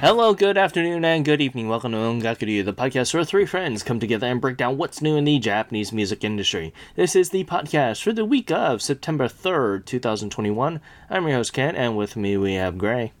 [0.00, 1.68] Hello, good afternoon, and good evening.
[1.68, 5.14] Welcome to Ongakuryu, the podcast where three friends come together and break down what's new
[5.14, 6.72] in the Japanese music industry.
[6.96, 10.80] This is the podcast for the week of September 3rd, 2021.
[11.10, 13.12] I'm your host, Ken, and with me we have Gray.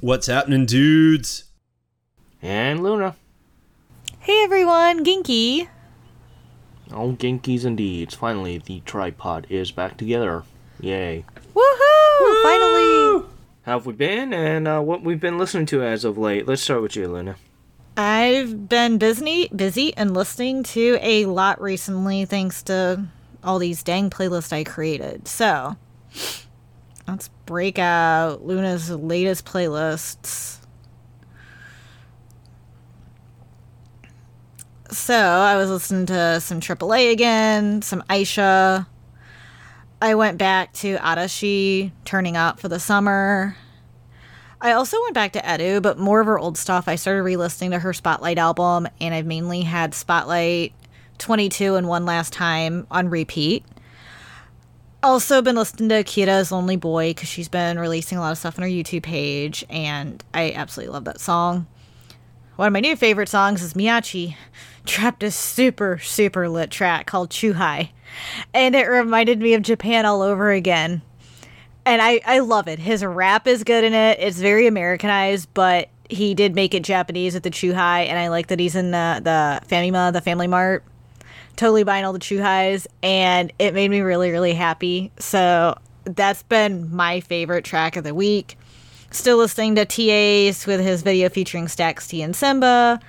[0.00, 1.46] What's happening, dudes?
[2.40, 3.16] And Luna.
[4.20, 5.66] Hey everyone, Ginky.
[6.92, 8.12] Oh, Genkies indeed.
[8.12, 10.44] Finally, the tripod is back together.
[10.80, 11.24] Yay.
[11.52, 12.42] Woohoo!
[12.44, 13.28] Finally.
[13.62, 16.48] How have we been, and uh, what we've been listening to as of late?
[16.48, 17.36] Let's start with you, Luna.
[17.96, 23.04] I've been busy, busy and listening to a lot recently, thanks to
[23.44, 25.28] all these dang playlists I created.
[25.28, 25.76] So,
[27.06, 30.58] let's break out Luna's latest playlists.
[34.90, 38.86] So, I was listening to some AAA again, some Aisha.
[40.02, 43.56] I went back to Arashi turning up for the summer.
[44.60, 46.88] I also went back to Edu, but more of her old stuff.
[46.88, 50.72] I started re-listening to her Spotlight album, and I've mainly had Spotlight
[51.18, 53.64] 22 and One Last Time on repeat.
[55.04, 58.58] Also been listening to Kira's Lonely Boy because she's been releasing a lot of stuff
[58.58, 61.68] on her YouTube page, and I absolutely love that song.
[62.56, 64.34] One of my new favorite songs is Miyachi
[64.84, 67.90] trapped a super, super lit track called Chuhai.
[68.54, 71.02] And it reminded me of Japan all over again.
[71.84, 72.78] And I, I love it.
[72.78, 74.18] His rap is good in it.
[74.20, 78.06] It's very Americanized, but he did make it Japanese with the Chuhai.
[78.06, 80.84] And I like that he's in the, the Famima, the Family Mart.
[81.56, 82.86] Totally buying all the Chuhais.
[83.02, 85.10] And it made me really, really happy.
[85.18, 88.56] So that's been my favorite track of the week.
[89.10, 93.00] Still listening to TAs with his video featuring Stax T and Simba.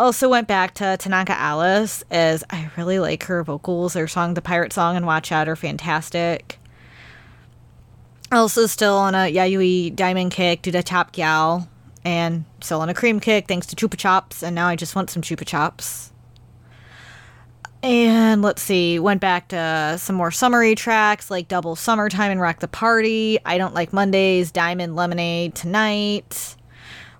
[0.00, 3.94] Also went back to Tanaka Alice as I really like her vocals.
[3.94, 6.58] Her song The Pirate Song and Watch Out are fantastic.
[8.30, 11.68] Also still on a Yayoi Daimon kick due to Top Gal
[12.04, 15.10] and still on a cream kick thanks to Chupa Chups and now I just want
[15.10, 16.10] some Chupa Chups.
[17.82, 22.58] And let's see, went back to some more summery tracks like Double Summertime and Rock
[22.58, 23.38] the Party.
[23.44, 26.56] I Don't Like Mondays, Diamond Lemonade Tonight.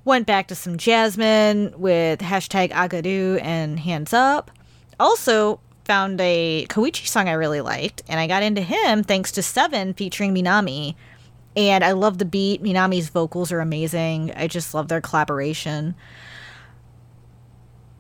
[0.09, 4.51] Went back to some Jasmine with hashtag Agadu and Hands Up.
[4.99, 9.43] Also found a Koichi song I really liked, and I got into him thanks to
[9.43, 10.95] Seven featuring Minami.
[11.55, 12.63] And I love the beat.
[12.63, 14.33] Minami's vocals are amazing.
[14.35, 15.95] I just love their collaboration.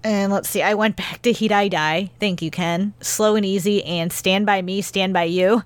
[0.02, 2.10] And let's see, I went back to Hirai Dai.
[2.18, 2.94] Thank you, Ken.
[3.02, 5.62] Slow and Easy and Stand By Me, Stand By You.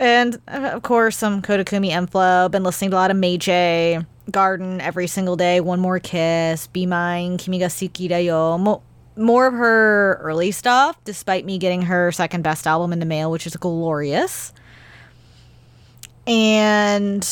[0.00, 2.48] And uh, of course, some Kodakumi m-flo.
[2.50, 3.98] Been listening to a lot of Meiji,
[4.30, 5.60] Garden every single day.
[5.60, 8.58] One More Kiss, Be Mine, Kimi Suki da yo.
[8.58, 8.82] Mo-
[9.16, 13.30] more of her early stuff, despite me getting her second best album in the mail,
[13.30, 14.52] which is glorious.
[16.26, 17.26] And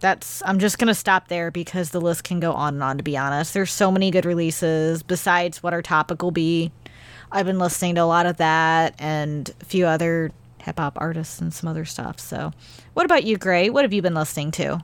[0.00, 3.04] that's I'm just gonna stop there because the list can go on and on to
[3.04, 3.54] be honest.
[3.54, 6.72] There's so many good releases besides what our topic will be.
[7.30, 10.32] I've been listening to a lot of that and a few other
[10.66, 12.20] hip hop artists and some other stuff.
[12.20, 12.52] So,
[12.92, 13.70] what about you, Gray?
[13.70, 14.82] What have you been listening to?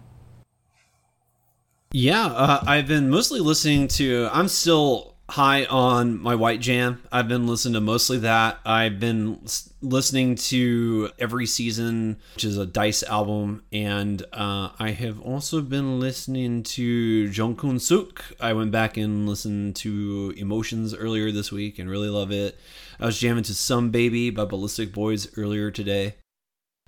[1.93, 4.31] Yeah, uh, I've been mostly listening to.
[4.33, 7.03] I'm still high on my White Jam.
[7.11, 8.59] I've been listening to mostly that.
[8.65, 9.41] I've been
[9.81, 16.01] listening to Every Season, which is a Dice album, and uh, I have also been
[16.01, 18.25] listening to Jungkook Suk.
[18.41, 22.59] I went back and listened to Emotions earlier this week and really love it.
[23.01, 26.17] I was jamming to Some Baby by Ballistic Boys earlier today.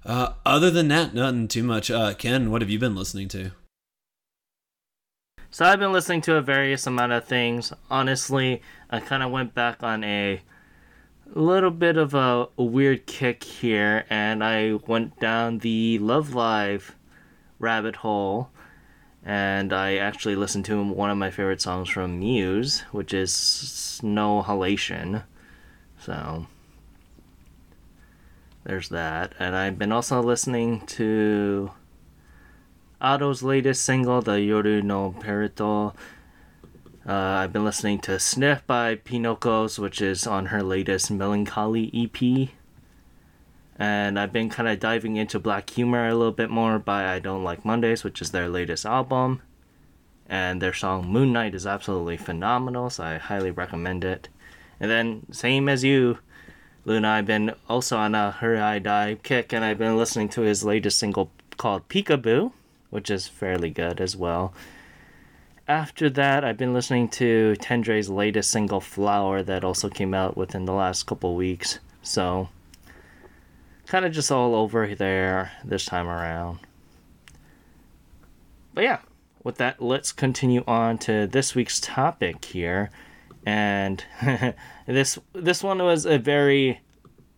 [0.05, 1.91] Uh, other than that, nothing too much.
[1.91, 3.53] Uh, Ken, what have you been listening to?
[5.51, 7.73] So I've been listening to a various amount of things.
[7.89, 8.61] Honestly,
[8.91, 10.43] I kind of went back on a
[11.33, 16.97] little bit of a, a, weird kick here, and I went down the Love Live
[17.59, 18.51] rabbit hole,
[19.25, 24.45] and I actually listened to one of my favorite songs from Muse, which is Snow
[24.47, 25.23] Halation.
[26.05, 26.47] So
[28.65, 31.71] there's that, and I've been also listening to
[33.01, 35.95] Otto's latest single, the Yoru no Perito.
[37.09, 42.51] Uh, I've been listening to Sniff by Pinocos, which is on her latest Melancholy EP.
[43.79, 47.19] And I've been kind of diving into Black Humor a little bit more by I
[47.19, 49.41] Don't Like Mondays, which is their latest album.
[50.29, 54.29] And their song Moon Night is absolutely phenomenal, so I highly recommend it.
[54.81, 56.19] And then, same as you,
[56.85, 60.65] Luna, I've been also on a Hirai Dai kick, and I've been listening to his
[60.65, 62.53] latest single called Peekaboo
[62.95, 64.55] which is fairly good as well.
[65.67, 70.65] After that, I've been listening to Tendre's latest single, Flower, that also came out within
[70.65, 71.81] the last couple weeks.
[72.03, 72.51] So,
[73.89, 76.61] kind of just all over there this time around.
[78.75, 79.01] but yeah,
[79.43, 82.91] with that, let's continue on to this week's topic here,
[83.45, 84.05] and
[84.87, 86.81] this this one was a very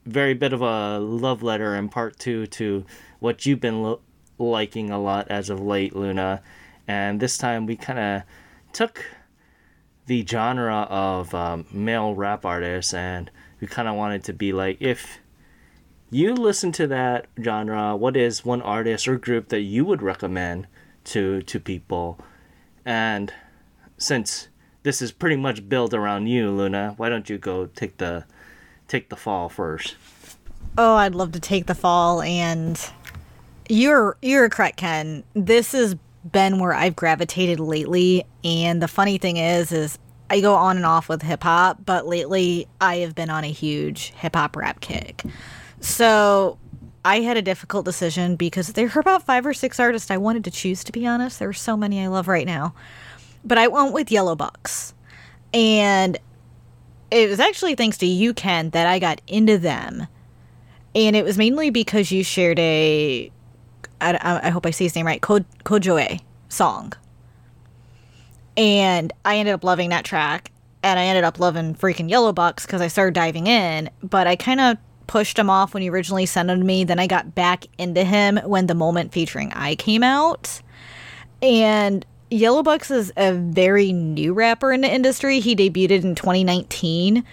[0.04, 2.84] very bit of a love letter in part two to
[3.18, 4.00] what you've been lo-
[4.38, 6.42] liking a lot as of late, Luna.
[6.86, 8.22] And this time we kind of
[8.72, 9.04] took
[10.06, 13.30] the genre of um, male rap artists and
[13.60, 15.18] we kind of wanted to be like, if
[16.10, 20.68] you listen to that genre, what is one artist or group that you would recommend
[21.04, 22.20] to to people?
[22.84, 23.32] And
[23.98, 24.48] since
[24.86, 28.24] this is pretty much built around you, Luna, why don't you go take the
[28.86, 29.96] take the fall first?
[30.78, 32.80] Oh, I'd love to take the fall and
[33.68, 35.24] you're you're correct, Ken.
[35.34, 35.96] This has
[36.30, 39.98] been where I've gravitated lately and the funny thing is is
[40.30, 43.50] I go on and off with hip hop, but lately I have been on a
[43.50, 45.24] huge hip hop rap kick.
[45.80, 46.58] So
[47.04, 50.44] I had a difficult decision because there are about five or six artists I wanted
[50.44, 51.40] to choose, to be honest.
[51.40, 52.72] There are so many I love right now.
[53.46, 54.92] But I went with Yellow Bucks.
[55.54, 56.18] And
[57.10, 60.06] it was actually thanks to you, Ken, that I got into them.
[60.94, 63.30] And it was mainly because you shared a,
[64.00, 66.92] I, I hope I say his name right, Ko, Kojoe song.
[68.56, 70.50] And I ended up loving that track.
[70.82, 73.90] And I ended up loving freaking Yellow Bucks because I started diving in.
[74.02, 76.84] But I kind of pushed him off when he originally sent him to me.
[76.84, 80.60] Then I got back into him when the moment featuring I came out.
[81.42, 85.40] And Yellow Bucks is a very new rapper in the industry.
[85.40, 87.24] He debuted in 2019.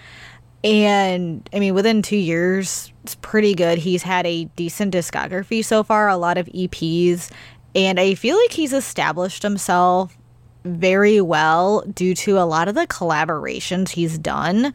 [0.63, 3.79] And I mean, within two years, it's pretty good.
[3.79, 7.31] He's had a decent discography so far, a lot of EPs.
[7.75, 10.15] And I feel like he's established himself
[10.63, 14.73] very well due to a lot of the collaborations he's done.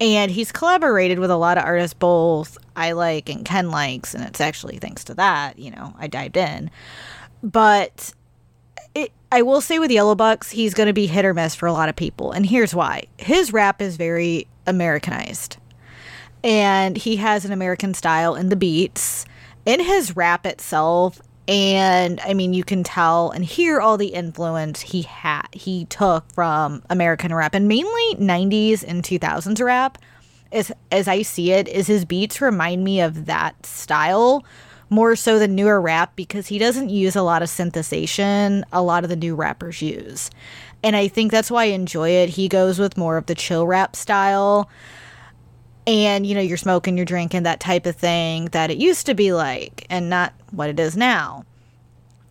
[0.00, 4.14] And he's collaborated with a lot of artists, both I like and Ken likes.
[4.14, 6.70] And it's actually thanks to that, you know, I dived in.
[7.42, 8.12] But
[8.94, 11.66] it, I will say with Yellow Bucks, he's going to be hit or miss for
[11.66, 12.32] a lot of people.
[12.32, 15.56] And here's why his rap is very Americanized.
[16.42, 19.26] And he has an American style in the beats.
[19.66, 24.80] In his rap itself, and I mean, you can tell and hear all the influence
[24.80, 29.98] he had, he took from American rap and mainly 90s and 2000s rap.
[30.52, 34.44] As, as I see it, is his beats remind me of that style
[34.90, 39.04] more so than newer rap because he doesn't use a lot of synthesization a lot
[39.04, 40.30] of the new rappers use.
[40.82, 42.30] And I think that's why I enjoy it.
[42.30, 44.68] He goes with more of the chill rap style.
[45.86, 49.14] And, you know, you're smoking, you're drinking, that type of thing that it used to
[49.14, 51.44] be like, and not what it is now.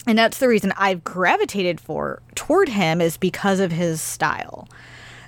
[0.08, 4.68] And that's the reason I've gravitated for toward him is because of his style.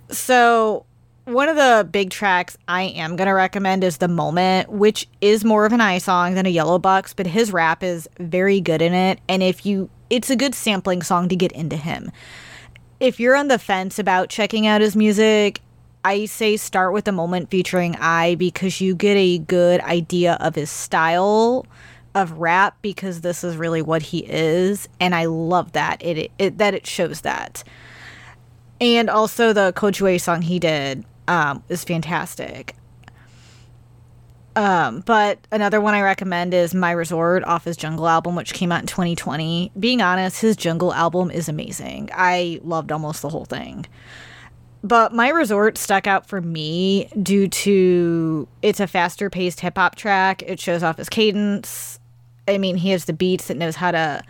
[0.10, 0.86] So
[1.26, 5.46] one of the big tracks I am going to recommend is The Moment, which is
[5.46, 8.82] more of an I song than a Yellow Bucks, but his rap is very good
[8.82, 9.20] in it.
[9.30, 12.12] And if you, it's a good sampling song to get into him.
[13.00, 15.62] If you're on the fence about checking out his music,
[16.04, 20.56] I say start with The Moment featuring I because you get a good idea of
[20.56, 21.68] his style
[22.16, 26.58] of rap because this is really what he is and I love that it, it
[26.58, 27.64] that it shows that.
[28.82, 32.75] And also the Kojoe song he did um, is fantastic.
[34.56, 38.72] Um, but another one I recommend is My Resort off his Jungle album, which came
[38.72, 39.72] out in 2020.
[39.80, 42.10] Being honest, his Jungle album is amazing.
[42.13, 43.86] I loved almost the whole thing.
[44.84, 49.96] But My Resort stuck out for me due to it's a faster paced hip hop
[49.96, 50.44] track.
[50.46, 52.00] It shows off his cadence.
[52.48, 54.24] I mean, he has the beats that knows how to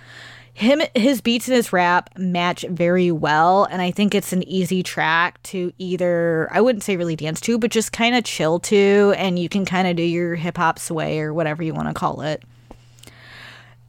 [0.61, 4.83] him his beats and his rap match very well and i think it's an easy
[4.83, 9.13] track to either i wouldn't say really dance to but just kind of chill to
[9.17, 11.93] and you can kind of do your hip hop sway or whatever you want to
[11.93, 12.43] call it.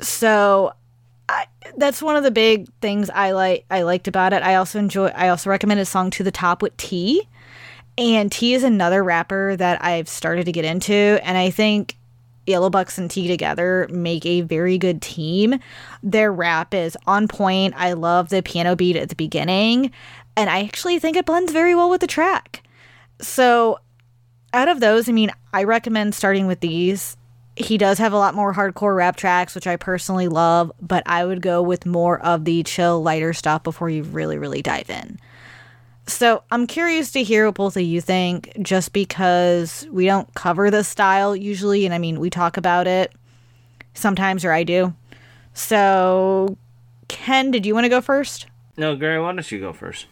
[0.00, 0.72] So
[1.28, 4.42] I, that's one of the big things i like i liked about it.
[4.42, 7.28] I also enjoy i also recommend a song to the top with t
[7.98, 11.96] and t is another rapper that i've started to get into and i think
[12.46, 15.58] Yellow Bucks and T together make a very good team.
[16.02, 17.74] Their rap is on point.
[17.76, 19.90] I love the piano beat at the beginning,
[20.36, 22.62] and I actually think it blends very well with the track.
[23.20, 23.78] So,
[24.52, 27.16] out of those, I mean, I recommend starting with these.
[27.54, 31.24] He does have a lot more hardcore rap tracks, which I personally love, but I
[31.24, 35.18] would go with more of the chill, lighter stuff before you really, really dive in.
[36.06, 40.70] So I'm curious to hear what both of you think, just because we don't cover
[40.70, 43.12] this style usually, and I mean we talk about it
[43.94, 44.94] sometimes, or I do.
[45.54, 46.56] So,
[47.08, 48.46] Ken, did you want to go first?
[48.76, 50.06] No, Gary, why don't you go first?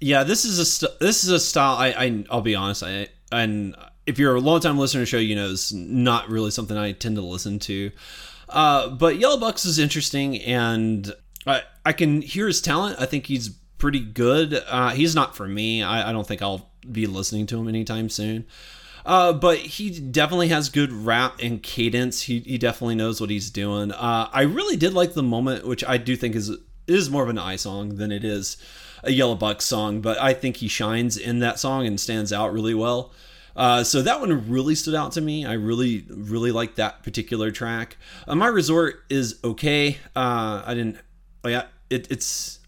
[0.00, 1.76] Yeah, this is a st- this is a style.
[1.76, 2.82] I, I I'll be honest.
[2.82, 3.74] I and
[4.06, 6.76] if you're a long time listener to the show, you know it's not really something
[6.76, 7.90] I tend to listen to.
[8.48, 11.12] Uh, but Yellow Bucks is interesting, and
[11.46, 13.00] I I can hear his talent.
[13.00, 13.50] I think he's
[13.82, 14.62] pretty good.
[14.68, 15.82] Uh, he's not for me.
[15.82, 18.46] I, I don't think I'll be listening to him anytime soon.
[19.04, 22.22] Uh, but he definitely has good rap and cadence.
[22.22, 23.90] He, he definitely knows what he's doing.
[23.90, 27.28] Uh, I really did like the moment, which I do think is is more of
[27.28, 28.56] an I song than it is
[29.02, 30.00] a Yellow Buck song.
[30.00, 33.12] But I think he shines in that song and stands out really well.
[33.56, 35.44] Uh, so that one really stood out to me.
[35.44, 37.96] I really, really like that particular track.
[38.28, 39.98] Uh, My Resort is okay.
[40.14, 40.98] Uh, I didn't.
[41.42, 42.60] Oh yeah, it, it's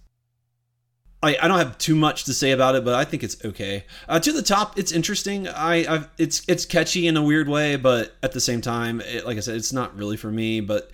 [1.24, 3.84] I, I don't have too much to say about it, but I think it's okay.
[4.08, 5.48] Uh, to the top, it's interesting.
[5.48, 9.24] I I've, it's it's catchy in a weird way, but at the same time, it,
[9.24, 10.60] like I said, it's not really for me.
[10.60, 10.90] But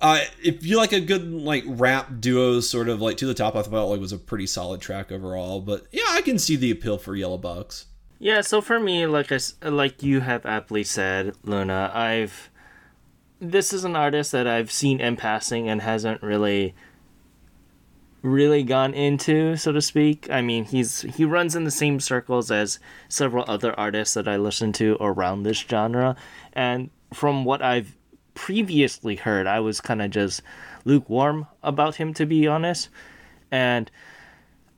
[0.00, 3.54] uh, if you like a good like rap duo, sort of like to the top,
[3.56, 5.60] I thought like was a pretty solid track overall.
[5.60, 7.86] But yeah, I can see the appeal for Yellow Bucks.
[8.18, 9.38] Yeah, so for me, like I
[9.68, 12.50] like you have aptly said, Luna, I've
[13.38, 16.74] this is an artist that I've seen in passing and hasn't really
[18.24, 20.28] really gone into, so to speak.
[20.30, 22.78] I mean, he's he runs in the same circles as
[23.08, 26.16] several other artists that I listen to around this genre,
[26.54, 27.94] and from what I've
[28.32, 30.42] previously heard, I was kind of just
[30.84, 32.88] lukewarm about him to be honest.
[33.50, 33.90] And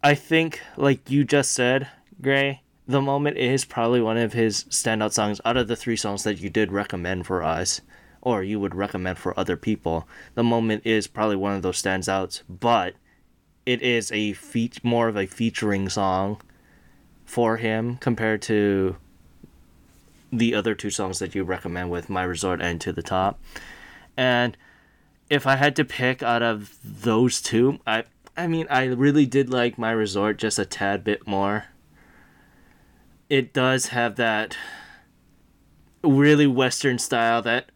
[0.03, 1.89] I think like you just said,
[2.21, 6.25] Gray, the moment is probably one of his standout songs out of the three songs
[6.25, 7.81] that you did recommend for us
[8.21, 10.07] or you would recommend for other people.
[10.35, 12.95] The moment is probably one of those standouts, but
[13.67, 16.41] it is a feat more of a featuring song
[17.25, 18.97] for him compared to
[20.33, 23.41] the other two songs that you recommend with My Resort and To the Top.
[24.17, 24.57] And
[25.29, 28.05] if I had to pick out of those two, I
[28.37, 31.67] I mean I really did like My Resort just a tad bit more.
[33.29, 34.57] It does have that
[36.05, 37.71] really western style that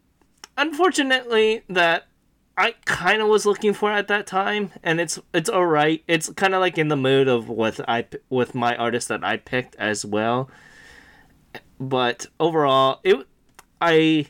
[0.57, 2.07] unfortunately that
[2.61, 6.03] I kind of was looking for at that time, and it's it's all right.
[6.07, 9.37] It's kind of like in the mood of what I with my artist that I
[9.37, 10.47] picked as well.
[11.79, 13.25] But overall, it
[13.81, 14.27] I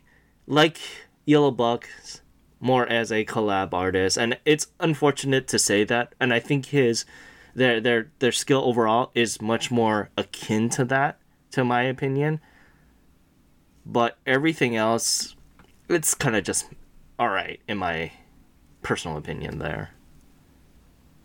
[0.48, 0.78] like
[1.26, 2.22] Yellow Bucks
[2.62, 6.16] more as a collab artist, and it's unfortunate to say that.
[6.18, 7.04] And I think his
[7.54, 11.20] their their their skill overall is much more akin to that,
[11.52, 12.40] to my opinion.
[13.86, 15.36] But everything else,
[15.90, 16.68] it's kind of just
[17.20, 18.14] all right in my
[18.82, 19.92] personal opinion there.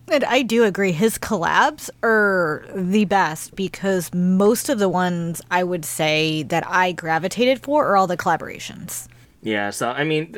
[0.09, 0.93] And I do agree.
[0.93, 6.93] His collabs are the best because most of the ones I would say that I
[6.93, 9.09] gravitated for are all the collaborations.
[9.43, 10.37] Yeah, so I mean,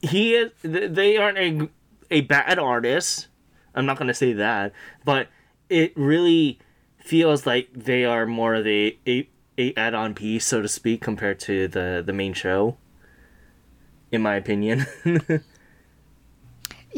[0.00, 0.52] he is.
[0.62, 1.68] They aren't a
[2.10, 3.26] a bad artist.
[3.74, 4.72] I'm not gonna say that,
[5.04, 5.28] but
[5.68, 6.60] it really
[6.98, 9.28] feels like they are more of a a,
[9.58, 12.76] a add on piece, so to speak, compared to the the main show.
[14.12, 14.86] In my opinion.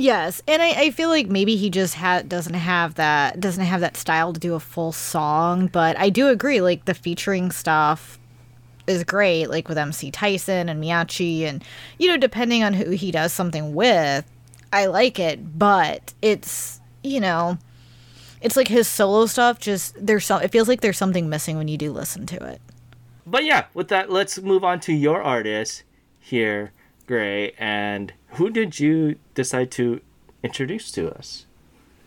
[0.00, 3.82] Yes, and I, I feel like maybe he just ha- doesn't have that doesn't have
[3.82, 6.62] that style to do a full song, but I do agree.
[6.62, 8.18] Like the featuring stuff
[8.86, 11.62] is great, like with MC Tyson and Miyachi, and
[11.98, 14.24] you know, depending on who he does something with,
[14.72, 15.58] I like it.
[15.58, 17.58] But it's you know,
[18.40, 19.60] it's like his solo stuff.
[19.60, 20.40] Just there's some.
[20.40, 22.62] It feels like there's something missing when you do listen to it.
[23.26, 25.82] But yeah, with that, let's move on to your artist
[26.18, 26.72] here,
[27.10, 30.00] Gray, and who did you decide to
[30.44, 31.44] introduce to us?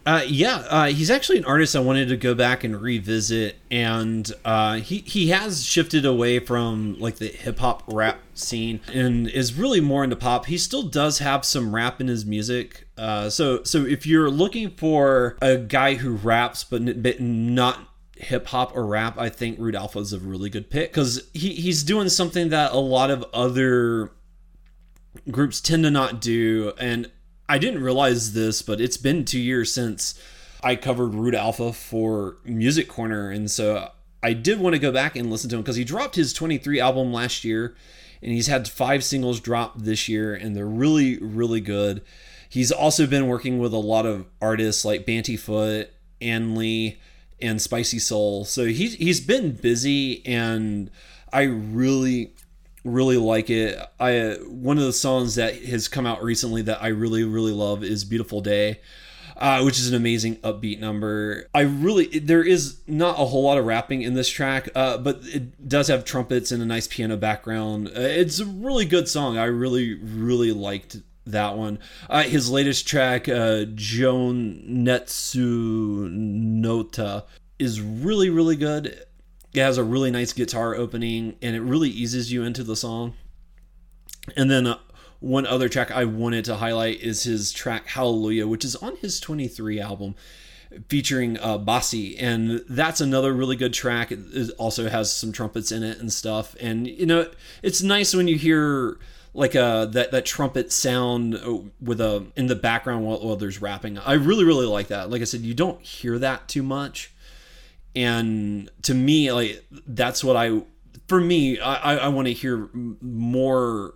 [0.05, 4.31] Uh, yeah, uh, he's actually an artist I wanted to go back and revisit, and
[4.45, 9.53] uh, he he has shifted away from like the hip hop rap scene and is
[9.53, 10.45] really more into pop.
[10.45, 12.87] He still does have some rap in his music.
[12.97, 18.47] Uh, so so if you're looking for a guy who raps but, but not hip
[18.47, 21.83] hop or rap, I think Rude Alpha is a really good pick because he he's
[21.83, 24.11] doing something that a lot of other
[25.29, 26.73] groups tend to not do.
[26.79, 27.09] And
[27.47, 30.19] I didn't realize this, but it's been two years since
[30.63, 33.29] I covered Rude Alpha for Music Corner.
[33.29, 33.89] And so
[34.21, 36.79] I did want to go back and listen to him because he dropped his 23
[36.79, 37.75] album last year
[38.21, 42.01] and he's had five singles drop this year and they're really, really good.
[42.47, 45.87] He's also been working with a lot of artists like Bantyfoot,
[46.21, 46.99] Ann Lee,
[47.41, 48.45] and Spicy Soul.
[48.45, 50.89] So he's he's been busy and
[51.33, 52.33] I really
[52.83, 53.79] really like it.
[53.99, 57.83] I one of the songs that has come out recently that I really really love
[57.83, 58.79] is "Beautiful Day."
[59.35, 61.49] Uh, which is an amazing upbeat number.
[61.55, 65.21] I really there is not a whole lot of rapping in this track, uh, but
[65.23, 67.87] it does have trumpets and a nice piano background.
[67.87, 69.39] Uh, it's a really good song.
[69.39, 71.79] I really really liked that one.
[72.09, 75.31] Uh, his latest track, uh, Jonetsu
[76.11, 77.25] no Uta,
[77.57, 79.03] is really really good.
[79.53, 83.13] It has a really nice guitar opening and it really eases you into the song.
[84.35, 84.79] And then uh,
[85.19, 89.19] one other track I wanted to highlight is his track Hallelujah, which is on his
[89.19, 90.15] 23 album
[90.89, 94.11] featuring uh, BASI, and that's another really good track.
[94.11, 96.55] It also has some trumpets in it and stuff.
[96.59, 97.29] And you know,
[97.61, 98.97] it's nice when you hear
[99.33, 103.61] like uh, that that trumpet sound uh, with a in the background while, while there's
[103.61, 103.97] rapping.
[103.97, 105.09] I really really like that.
[105.09, 107.12] Like I said, you don't hear that too much,
[107.95, 110.61] and to me, like that's what I
[111.07, 113.95] for me, I I want to hear more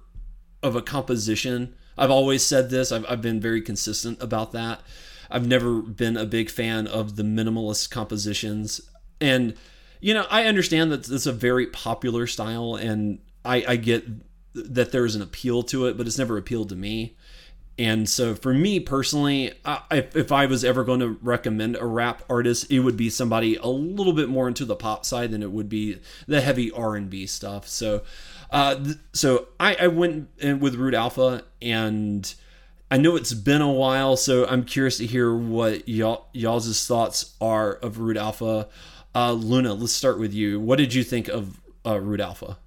[0.62, 1.76] of a composition.
[1.98, 2.92] I've always said this.
[2.92, 4.82] I've I've been very consistent about that.
[5.30, 8.82] I've never been a big fan of the minimalist compositions,
[9.20, 9.56] and
[10.00, 14.06] you know I understand that it's a very popular style, and I I get
[14.54, 17.16] that there's an appeal to it, but it's never appealed to me.
[17.80, 22.24] And so for me personally, I, if I was ever going to recommend a rap
[22.30, 25.52] artist, it would be somebody a little bit more into the pop side than it
[25.52, 27.68] would be the heavy R&B stuff.
[27.68, 28.04] So
[28.50, 32.34] uh, so I, I went with Rude Alpha and
[32.90, 37.36] I know it's been a while, so I'm curious to hear what y'all y'all's thoughts
[37.42, 38.70] are of Rude Alpha.
[39.14, 40.60] Uh, Luna, let's start with you.
[40.60, 42.58] What did you think of uh, Rude Alpha?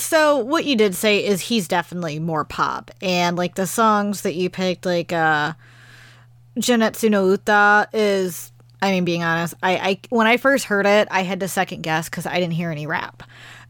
[0.00, 4.34] So what you did say is he's definitely more pop, and like the songs that
[4.34, 5.52] you picked, like uh,
[6.58, 8.50] Jonetsu no Uta is.
[8.82, 11.82] I mean, being honest, I, I when I first heard it, I had to second
[11.82, 13.22] guess because I didn't hear any rap.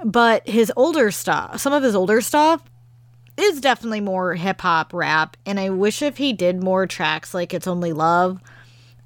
[0.04, 2.62] But his older stuff, some of his older stuff,
[3.36, 7.52] is definitely more hip hop rap, and I wish if he did more tracks like
[7.52, 8.40] "It's Only Love"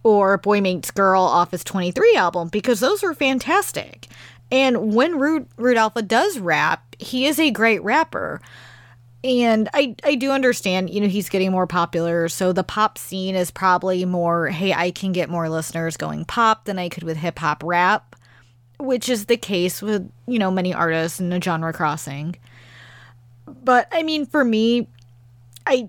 [0.02, 4.08] or "Boy Meets Girl" off his 23 album because those were fantastic.
[4.52, 8.40] And when Rude Alpha does rap, he is a great rapper.
[9.22, 12.28] And I, I do understand, you know, he's getting more popular.
[12.28, 16.66] So the pop scene is probably more, hey, I can get more listeners going pop
[16.66, 18.16] than I could with hip hop rap,
[18.78, 22.36] which is the case with, you know, many artists in the genre crossing.
[23.46, 24.88] But I mean, for me,
[25.66, 25.88] I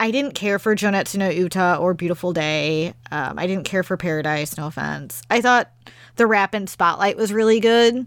[0.00, 2.94] I didn't care for Jonetsu no Uta or Beautiful Day.
[3.12, 5.22] Um, I didn't care for Paradise, no offense.
[5.30, 5.70] I thought
[6.16, 8.06] the rap in Spotlight was really good.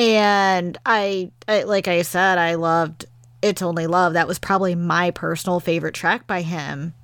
[0.00, 3.04] And I, I like I said, I loved
[3.42, 4.14] It's Only Love.
[4.14, 6.94] That was probably my personal favorite track by him.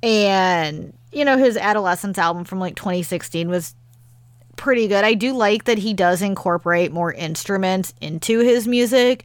[0.00, 3.74] And, you know, his Adolescence album from like 2016 was
[4.54, 5.02] pretty good.
[5.02, 9.24] I do like that he does incorporate more instruments into his music.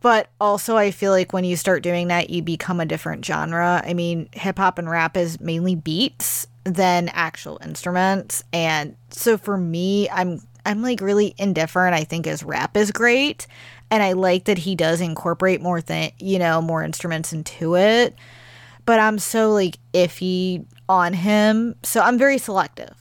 [0.00, 3.80] But also, I feel like when you start doing that, you become a different genre.
[3.84, 8.42] I mean, hip hop and rap is mainly beats than actual instruments.
[8.52, 11.94] And so for me, I'm I'm like really indifferent.
[11.94, 13.46] I think his rap is great,
[13.90, 18.14] and I like that he does incorporate more thing, you know, more instruments into it.
[18.84, 22.94] But I'm so like iffy on him, so I'm very selective.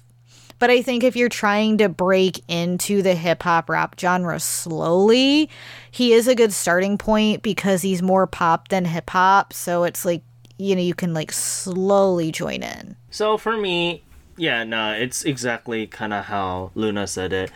[0.58, 5.50] But I think if you're trying to break into the hip hop rap genre slowly,
[5.92, 9.52] he is a good starting point because he's more pop than hip hop.
[9.52, 10.22] So it's like
[10.58, 14.04] you know you can like slowly join in so for me
[14.38, 17.52] yeah no it's exactly kind of how luna said it.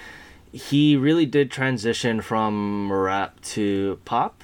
[0.52, 4.44] He really did transition from rap to pop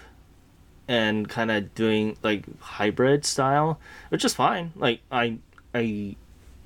[0.87, 4.71] and kind of doing like hybrid style which is fine.
[4.75, 5.37] Like i
[5.73, 6.15] i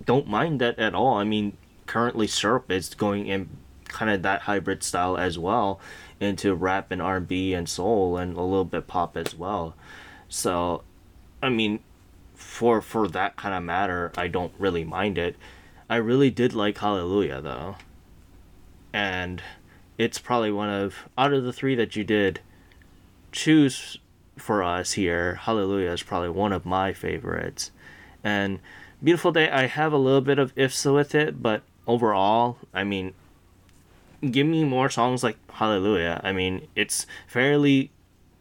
[0.06, 1.16] don't mind that at all.
[1.18, 3.50] I mean currently SIRUP is going in
[3.88, 5.80] kind of that hybrid style as well
[6.20, 9.76] into rap and r&b and soul and a little bit pop as well.
[10.28, 10.84] So
[11.42, 11.80] I mean,
[12.36, 15.36] for for that kind of matter, I don't really mind it.
[15.90, 17.76] I really did like Hallelujah though.
[18.94, 19.42] And
[19.98, 22.42] it's probably one of out of the three that you did
[23.32, 23.98] choose
[24.38, 27.72] for us here, Hallelujah is probably one of my favorites.
[28.24, 28.60] And
[29.04, 33.14] Beautiful Day, I have a little bit of ifs with it, but overall, I mean,
[34.30, 36.20] give me more songs like Hallelujah.
[36.24, 37.92] I mean, it's fairly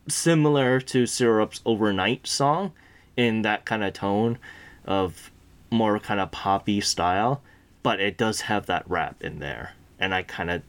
[0.09, 2.73] similar to SIRUP's Overnight song
[3.17, 4.39] in that kind of tone
[4.85, 5.31] of
[5.70, 7.42] more kind of poppy style,
[7.83, 10.62] but it does have that rap in there, and I kind of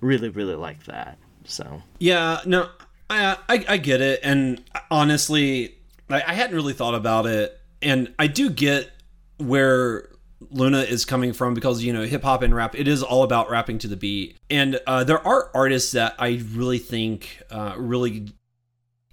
[0.00, 1.18] really really like that.
[1.44, 2.68] So yeah, no,
[3.10, 5.76] I I, I get it, and honestly,
[6.08, 8.90] I, I hadn't really thought about it, and I do get
[9.38, 10.08] where
[10.50, 13.50] Luna is coming from because you know hip hop and rap it is all about
[13.50, 18.32] rapping to the beat and uh, there are artists that I really think uh, really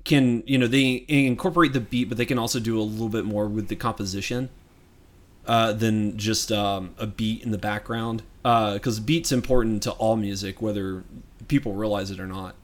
[0.04, 3.26] can you know they incorporate the beat but they can also do a little bit
[3.26, 4.50] more with the composition
[5.46, 8.24] uh, than just um, a beat in the background.
[8.44, 11.04] Because uh, beat's important to all music whether
[11.48, 12.56] people realize it or not.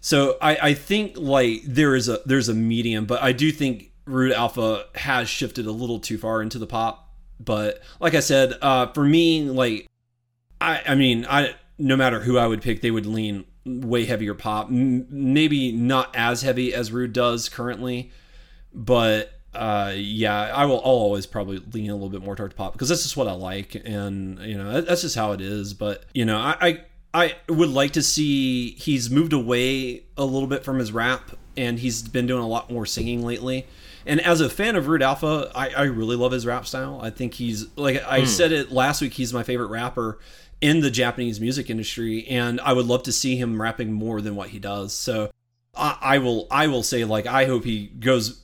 [0.00, 3.90] So I, I think like there is a there's a medium but i do think
[4.04, 7.12] rude alpha has shifted a little too far into the pop.
[7.40, 9.88] But like i said uh, for me like
[10.60, 14.34] i i mean i no matter who i would pick they would lean way heavier
[14.34, 14.68] pop.
[14.68, 18.10] M- maybe not as heavy as Rude does currently,
[18.72, 20.78] but uh, yeah, I will.
[20.78, 23.32] I'll always probably lean a little bit more towards pop because that's just what I
[23.32, 25.74] like, and you know that's just how it is.
[25.74, 26.80] But you know, I, I
[27.14, 31.78] I would like to see he's moved away a little bit from his rap, and
[31.78, 33.66] he's been doing a lot more singing lately.
[34.04, 37.00] And as a fan of Rude Alpha, I, I really love his rap style.
[37.02, 38.26] I think he's like I mm.
[38.26, 39.14] said it last week.
[39.14, 40.18] He's my favorite rapper
[40.60, 44.36] in the Japanese music industry, and I would love to see him rapping more than
[44.36, 44.92] what he does.
[44.92, 45.30] So
[45.74, 48.42] I, I will I will say like I hope he goes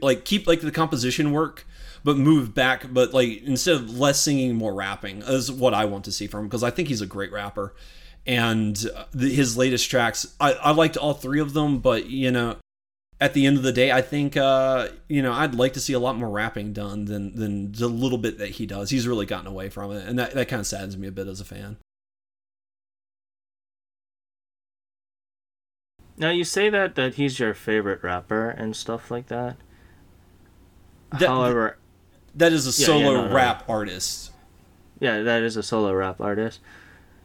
[0.00, 1.66] like keep like the composition work
[2.04, 6.04] but move back but like instead of less singing more rapping is what i want
[6.04, 7.74] to see from him because i think he's a great rapper.
[8.24, 8.76] And
[9.10, 12.56] the, his latest tracks I, I liked all three of them but you know
[13.20, 15.92] at the end of the day i think uh you know i'd like to see
[15.92, 18.90] a lot more rapping done than than the little bit that he does.
[18.90, 21.26] He's really gotten away from it and that, that kind of saddens me a bit
[21.26, 21.78] as a fan
[26.16, 29.56] Now you say that that he's your favorite rapper and stuff like that.
[31.18, 31.78] that However,
[32.34, 33.34] that is a yeah, solo yeah, no, no.
[33.34, 34.32] rap artist.
[35.00, 36.60] Yeah, that is a solo rap artist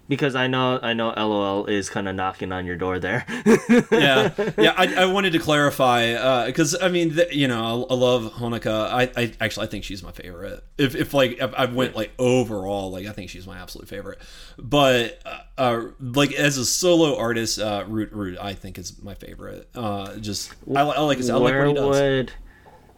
[0.07, 3.25] because I know I know LOL is kind of knocking on your door there.
[3.91, 4.73] yeah, yeah.
[4.77, 8.33] I, I wanted to clarify because uh, I mean, the, you know, I, I love
[8.33, 8.89] Honoka.
[8.89, 10.63] I, I actually I think she's my favorite.
[10.77, 14.19] If if like if I went like overall, like I think she's my absolute favorite.
[14.57, 19.13] But uh, uh like as a solo artist, uh, Rude Rude I think is my
[19.13, 19.69] favorite.
[19.75, 21.29] Uh, just I, I like his.
[21.29, 21.99] I like what he does.
[21.99, 22.33] Would,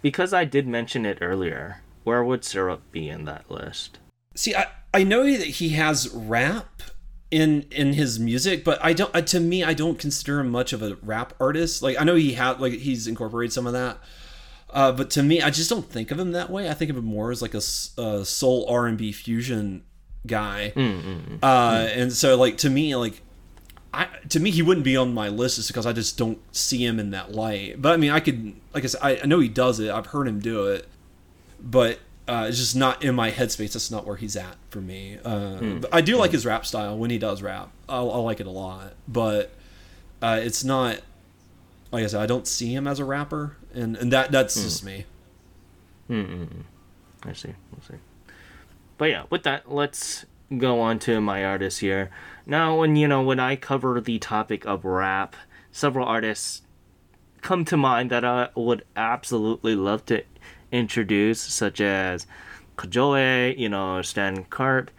[0.01, 1.81] because I did mention it earlier.
[2.03, 3.99] Where would SIRUP be in that list?
[4.33, 6.81] See, I, I know that he has rap,
[7.31, 10.73] in in his music but i don't uh, to me i don't consider him much
[10.73, 13.97] of a rap artist like i know he had like he's incorporated some of that
[14.71, 16.97] uh, but to me i just don't think of him that way i think of
[16.97, 17.57] him more as like a,
[18.01, 19.83] a soul r&b fusion
[20.25, 21.35] guy mm-hmm.
[21.43, 21.97] uh, mm.
[21.97, 23.21] and so like to me like
[23.93, 26.85] I, to me, he wouldn't be on my list just because I just don't see
[26.85, 27.81] him in that light.
[27.81, 29.89] But I mean, I could, like I said, I, I know he does it.
[29.89, 30.87] I've heard him do it,
[31.59, 33.73] but uh, it's just not in my headspace.
[33.73, 35.17] That's not where he's at for me.
[35.25, 35.85] Uh, mm.
[35.91, 37.71] I do like his rap style when he does rap.
[37.89, 39.51] I, I like it a lot, but
[40.21, 41.01] uh, it's not.
[41.91, 44.63] Like I said, I don't see him as a rapper, and and that that's mm.
[44.63, 45.05] just me.
[46.07, 46.65] Mm-mm.
[47.23, 47.49] I see.
[47.49, 47.95] I see.
[48.99, 52.11] But yeah, with that, let's go on to my artists here.
[52.45, 55.35] Now, when you know when I cover the topic of rap,
[55.71, 56.61] several artists
[57.41, 60.23] come to mind that I would absolutely love to
[60.71, 62.27] introduced, such as
[62.77, 64.91] Kojoe, you know, Stan Karp,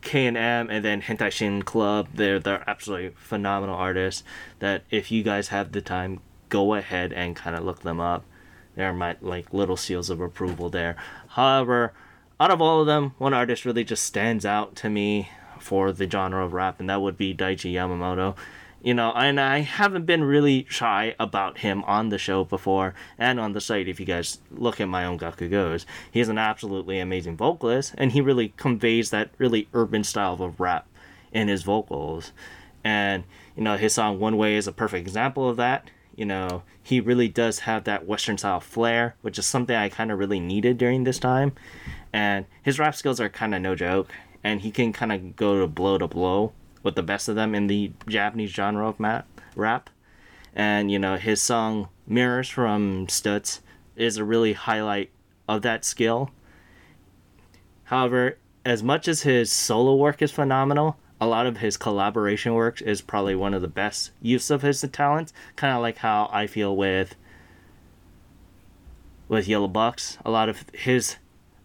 [0.00, 2.08] K&M, and then Hentai Shin Club.
[2.14, 4.24] They're they're absolutely phenomenal artists.
[4.58, 8.24] That if you guys have the time, go ahead and kind of look them up.
[8.74, 10.96] They're my like little seals of approval there.
[11.28, 11.92] However,
[12.38, 16.08] out of all of them, one artist really just stands out to me for the
[16.08, 18.36] genre of rap, and that would be Daichi Yamamoto
[18.82, 23.40] you know, and I haven't been really shy about him on the show before and
[23.40, 23.88] on the site.
[23.88, 28.12] If you guys look at my own Gaku Goes, he's an absolutely amazing vocalist, and
[28.12, 30.86] he really conveys that really urban style of rap
[31.32, 32.32] in his vocals.
[32.84, 33.24] And
[33.56, 35.90] you know, his song "One Way" is a perfect example of that.
[36.14, 40.12] You know, he really does have that Western style flair, which is something I kind
[40.12, 41.52] of really needed during this time.
[42.12, 44.12] And his rap skills are kind of no joke,
[44.44, 46.52] and he can kind of go to blow to blow
[46.86, 49.90] with the best of them in the Japanese genre of map, rap.
[50.54, 53.60] And, you know, his song Mirrors from STUTS
[53.96, 55.10] is a really highlight
[55.48, 56.30] of that skill.
[57.84, 62.80] However, as much as his solo work is phenomenal, a lot of his collaboration work
[62.80, 65.32] is probably one of the best use of his talents.
[65.56, 67.16] Kind of like how I feel with
[69.28, 70.18] with Yellow Bucks.
[70.24, 71.16] A lot of his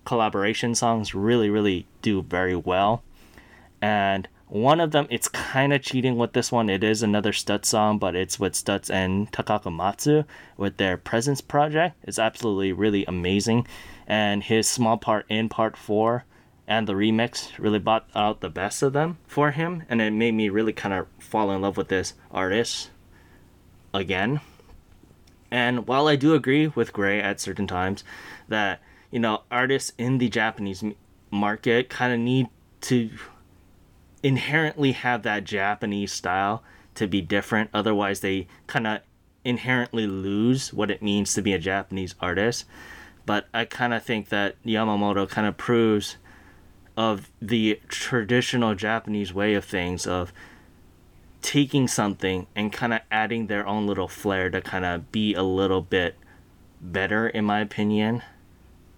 [0.04, 3.04] collaboration songs really, really do very well.
[3.82, 6.70] And one of them, it's kind of cheating with this one.
[6.70, 10.26] It is another STUTS song, but it's with STUTS and Takako Matsu
[10.58, 11.96] with their Presence project.
[12.04, 13.66] It's absolutely really amazing.
[14.06, 16.26] And his small part in part four
[16.68, 19.84] and the remix really brought out the best of them for him.
[19.88, 22.90] And it made me really kind of fall in love with this artist
[23.94, 24.42] again.
[25.50, 28.04] And while I do agree with Gray at certain times
[28.50, 30.84] that, you know, artists in the Japanese
[31.30, 32.48] market kind of need
[32.82, 33.12] to
[34.24, 36.64] inherently have that Japanese style
[36.96, 37.70] to be different.
[37.74, 39.02] Otherwise, they kind of
[39.44, 42.66] inherently lose what it means to be a Japanese artist.
[43.26, 46.18] But I kind of think that Yamamoto kind of proves
[46.98, 50.34] of the traditional Japanese way of things of
[51.42, 55.42] taking something and kind of adding their own little flair to kind of be a
[55.42, 56.16] little bit
[56.80, 58.22] better in my opinion.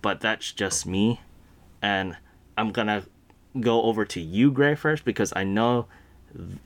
[0.01, 1.21] But that's just me
[1.81, 2.17] and
[2.57, 3.03] I'm going to
[3.59, 5.87] go over to you, Gray, first because I know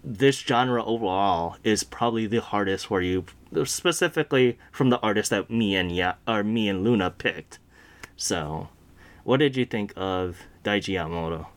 [0.03, 3.25] this genre overall is probably the hardest for you,
[3.65, 7.59] specifically from the artist that me and yeah, or me and Luna picked.
[8.15, 8.69] So,
[9.23, 11.47] what did you think of Daichi Yamamoto?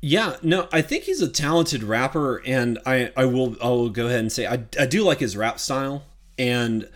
[0.00, 4.06] Yeah, no, I think he's a talented rapper, and I I will I will go
[4.06, 6.04] ahead and say I I do like his rap style,
[6.36, 6.88] and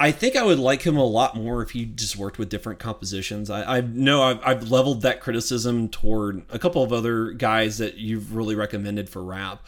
[0.00, 2.78] I think I would like him a lot more if he just worked with different
[2.78, 3.50] compositions.
[3.50, 7.98] I, I know I've, I've leveled that criticism toward a couple of other guys that
[7.98, 9.62] you've really recommended for rap.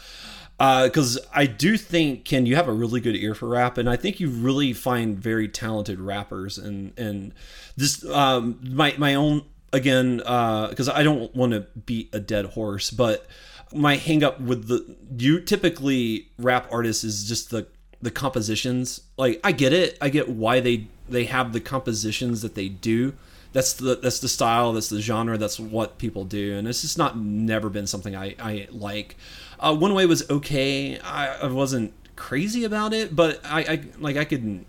[0.58, 3.90] Because uh, I do think, Ken, you have a really good ear for rap, and
[3.90, 6.56] I think you really find very talented rappers.
[6.56, 7.34] And and
[7.76, 12.46] this um, my my own again because uh, I don't want to beat a dead
[12.46, 13.26] horse, but
[13.74, 17.66] my hang up with the you typically rap artists is just the
[18.02, 19.00] the compositions.
[19.16, 19.96] Like i get it.
[20.00, 23.14] I get why they they have the compositions that they do.
[23.52, 26.56] That's the that's the style that's the genre that's what people do.
[26.58, 29.16] And it's just not never been something i i like.
[29.58, 30.98] Uh, one way was okay.
[30.98, 34.64] I, I wasn't crazy about it but i i like i could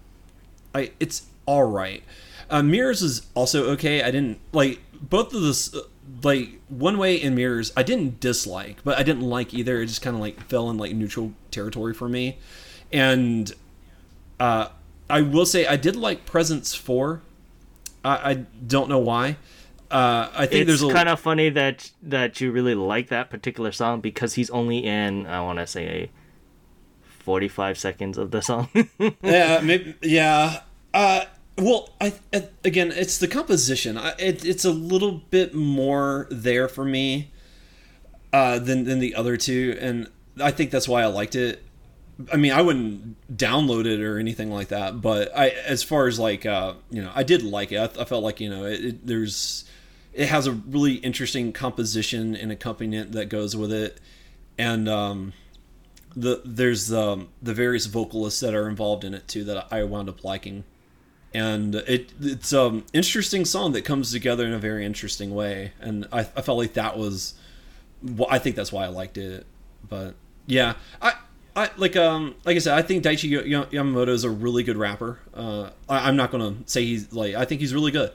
[0.73, 2.03] i it's all right.
[2.49, 4.03] Uh, mirrors is also okay.
[4.03, 5.75] I didn't like both of this
[6.21, 9.81] like one way in mirrors i didn't dislike but i didn't like either.
[9.81, 12.37] It just kind of like fell in like neutral territory for me
[12.93, 13.51] and
[14.39, 14.69] uh,
[15.09, 17.21] I will say I did like Presence Four.
[18.05, 19.37] I, I don't know why.
[19.91, 23.71] Uh, I think it's there's kind of funny that that you really like that particular
[23.71, 26.09] song because he's only in I want to say
[27.23, 28.69] 45 seconds of the song.
[29.21, 30.61] yeah, maybe, yeah.
[30.93, 31.25] Uh,
[31.57, 33.97] well, I, I, again, it's the composition.
[33.97, 37.31] I, it, it's a little bit more there for me
[38.33, 40.09] uh, than than the other two, and
[40.41, 41.63] I think that's why I liked it.
[42.31, 46.19] I mean, I wouldn't download it or anything like that, but I, as far as
[46.19, 47.77] like, uh, you know, I did like it.
[47.77, 49.65] I, I felt like you know, it, it, there's,
[50.13, 53.99] it has a really interesting composition and accompaniment that goes with it,
[54.57, 55.33] and um,
[56.15, 60.07] the there's um, the various vocalists that are involved in it too that I wound
[60.07, 60.63] up liking,
[61.33, 66.07] and it it's um interesting song that comes together in a very interesting way, and
[66.11, 67.33] I, I felt like that was,
[68.03, 69.47] well, I think that's why I liked it,
[69.89, 70.13] but
[70.45, 71.15] yeah, I
[71.55, 75.19] I like um like I said, I think Daichi Yamamoto is a really good rapper.
[75.33, 78.11] Uh, I, am not gonna say he's like I think he's really good.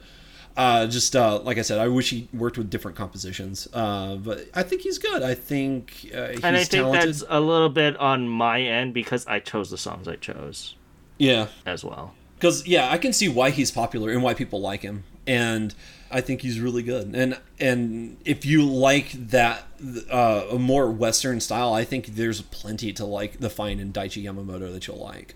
[0.57, 3.69] Uh, just uh, like I said, I wish he worked with different compositions.
[3.73, 5.23] Uh, but I think he's good.
[5.23, 7.09] I think uh, he's and I think talented.
[7.09, 10.75] that's a little bit on my end because I chose the songs I chose.
[11.17, 12.15] Yeah, as well.
[12.37, 15.77] Because yeah, I can see why he's popular and why people like him, and
[16.11, 17.15] I think he's really good.
[17.15, 19.65] And and if you like that
[20.11, 24.23] uh, a more Western style, I think there's plenty to like the fine in Daichi
[24.25, 25.35] Yamamoto that you'll like.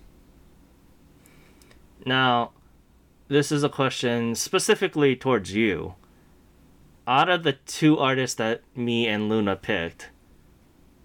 [2.05, 2.53] Now,
[3.29, 5.95] this is a question specifically towards you.
[7.07, 10.11] Out of the two artists that me and Luna picked,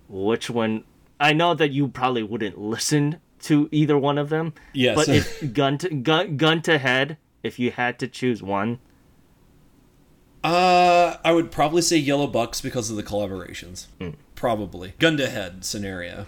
[0.08, 0.84] which one?
[1.20, 4.54] I know that you probably wouldn't listen to either one of them.
[4.74, 4.96] Yes.
[4.96, 8.80] But if gun to gun, gun to head, if you had to choose one,
[10.48, 13.88] uh, I would probably say Yellow Bucks because of the collaborations.
[14.00, 14.16] Mm.
[14.36, 16.28] Probably gun to head scenario.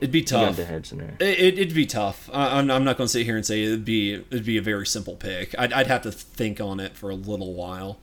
[0.00, 0.56] It'd be tough.
[0.56, 1.16] Gun to head scenario.
[1.20, 2.30] It, would be tough.
[2.32, 4.62] I, am I'm not going to sit here and say it'd be it'd be a
[4.62, 5.54] very simple pick.
[5.58, 7.98] I'd, I'd have to think on it for a little while,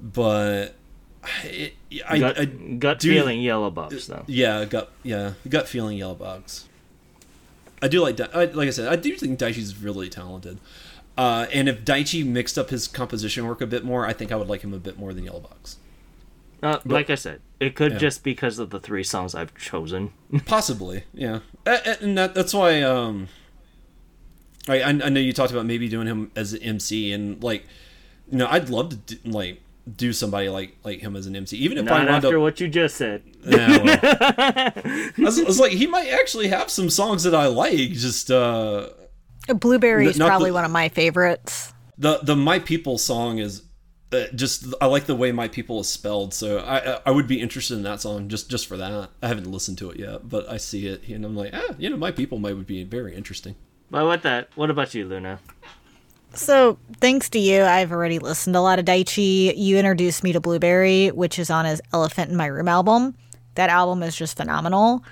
[0.00, 0.74] but
[1.44, 1.74] it,
[2.06, 4.24] I, gut, I gut do, feeling Yellow Bucks though.
[4.26, 6.68] Yeah, gut yeah gut feeling Yellow Bucks.
[7.80, 10.58] I do like like I said I do think Daichi's really talented.
[11.16, 14.36] Uh, and if Daichi mixed up his composition work a bit more, I think I
[14.36, 15.76] would like him a bit more than Yellow Bucks.
[16.62, 17.98] Uh, but, like I said, it could yeah.
[17.98, 20.12] just because of the three songs I've chosen.
[20.46, 22.82] Possibly, yeah, and that, that's why.
[22.82, 23.28] Um,
[24.68, 27.66] I I know you talked about maybe doing him as an MC, and like,
[28.30, 29.62] you know, I'd love to do, like
[29.96, 32.60] do somebody like like him as an MC, even if Not I after up, what
[32.60, 33.22] you just said.
[33.44, 37.46] Yeah, well, I, was, I, was, like, he might actually have some songs that I
[37.46, 37.92] like.
[37.92, 38.90] Just uh,
[39.54, 41.72] Blueberry is probably the, one of my favorites.
[41.98, 43.62] The the My People song is
[44.12, 47.40] uh, just I like the way My People is spelled, so I I would be
[47.40, 49.10] interested in that song just just for that.
[49.22, 51.90] I haven't listened to it yet, but I see it and I'm like, ah, you
[51.90, 53.54] know, My People might would be very interesting.
[53.90, 55.40] Well, with that, what about you, Luna?
[56.32, 59.52] So, thanks to you, I've already listened to a lot of Daichi.
[59.56, 63.16] You introduced me to Blueberry, which is on his Elephant in My Room album.
[63.56, 65.04] That album is just phenomenal.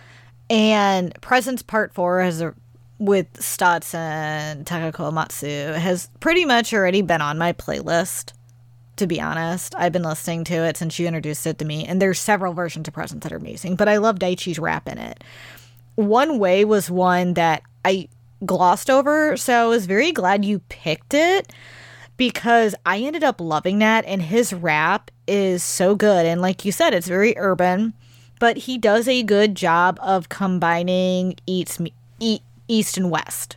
[0.49, 2.55] And Presence Part 4 has a
[2.99, 8.33] with STUTS and Takako Matsu has pretty much already been on my playlist.
[8.97, 12.03] To be honest, I've been listening to it since you introduced it to me, and
[12.03, 13.77] there's several versions of Presence that are amazing.
[13.77, 15.23] But I love Daichi's rap in it.
[15.95, 18.09] One Way was one that I
[18.45, 21.53] glossed over, so I was very glad you picked it
[22.17, 26.27] because I ended up loving that, and his rap is so good.
[26.27, 27.95] And like you said, it's very urban
[28.39, 31.81] but he does a good job of combining east,
[32.69, 33.57] east and west.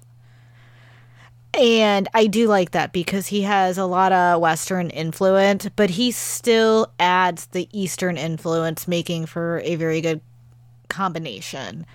[1.53, 6.11] And I do like that because he has a lot of Western influence, but he
[6.11, 10.21] still adds the Eastern influence, making for a very good
[10.87, 11.85] combination.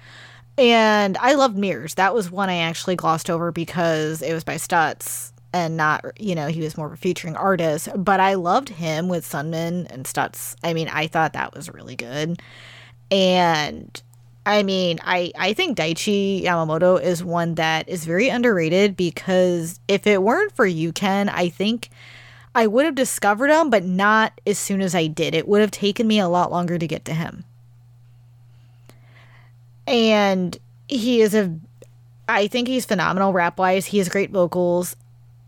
[0.59, 1.95] And I loved Mirrors.
[1.95, 6.35] That was one I actually glossed over because it was by STUTS and not, you
[6.35, 7.89] know, he was more of a featuring artist.
[7.97, 10.57] But I loved him with SUMIN and STUTS.
[10.63, 12.43] I mean, I thought that was really good.
[13.11, 14.03] And
[14.47, 20.07] I mean, I, I think Daichi Yamamoto is one that is very underrated because if
[20.07, 21.91] it weren't for Ken, I think
[22.55, 25.35] I would have discovered him, but not as soon as I did.
[25.35, 27.45] It would have taken me a lot longer to get to him.
[29.85, 30.57] And
[30.87, 31.53] he is a,
[32.29, 33.87] I think he's phenomenal rap wise.
[33.87, 34.95] He has great vocals,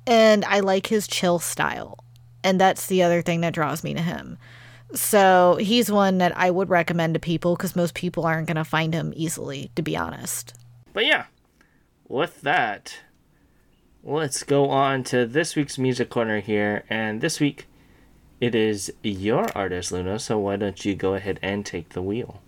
[0.09, 1.99] and I like his chill style.
[2.43, 4.39] And that's the other thing that draws me to him.
[4.95, 8.65] So he's one that I would recommend to people because most people aren't going to
[8.65, 10.55] find him easily, to be honest.
[10.95, 11.27] But yeah,
[12.09, 13.01] with that,
[14.03, 16.85] let's go on to this week's music corner here.
[16.89, 17.67] And this week,
[18.41, 20.19] it is your artist, Luna.
[20.19, 22.41] So why don't you go ahead and take the wheel?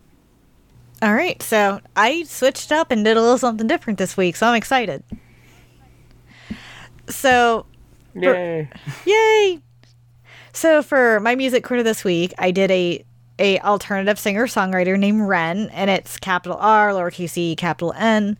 [1.03, 1.43] All right.
[1.43, 4.37] So I switched up and did a little something different this week.
[4.37, 5.03] So I'm excited.
[7.09, 7.67] So.
[8.15, 8.71] Yay.
[8.73, 9.61] For, yay.
[10.53, 13.05] So for my music corner this week, I did a
[13.39, 18.37] a alternative singer songwriter named Ren, and it's capital R, lowercase e, capital N.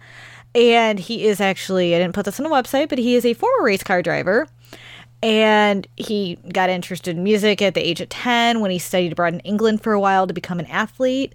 [0.55, 3.35] And he is actually, I didn't put this on the website, but he is a
[3.35, 4.47] former race car driver.
[5.23, 9.35] And he got interested in music at the age of 10 when he studied abroad
[9.35, 11.35] in England for a while to become an athlete.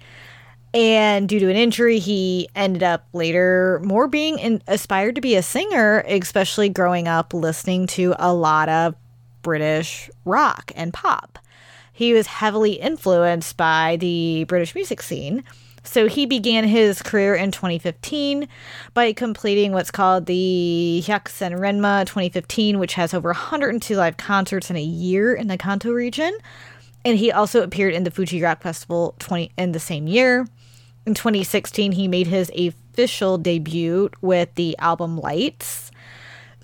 [0.74, 5.36] And due to an injury, he ended up later more being in, aspired to be
[5.36, 8.96] a singer, especially growing up listening to a lot of
[9.46, 11.38] British rock and pop.
[11.94, 15.44] He was heavily influenced by the British music scene.
[15.84, 18.48] So he began his career in 2015
[18.96, 24.78] by completing what's called the Hyakusen Renma 2015, which has over 102 live concerts in
[24.78, 26.36] a year in the Kanto region.
[27.06, 30.48] And he also appeared in the Fuji Rock Festival 20 in the same year.
[31.06, 35.85] In 2016, he made his official debut with the album Lights.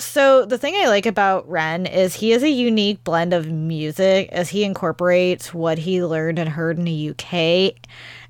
[0.02, 4.30] So the thing I like about Ren is he is a unique blend of music
[4.32, 7.76] as he incorporates what he learned and heard in the UK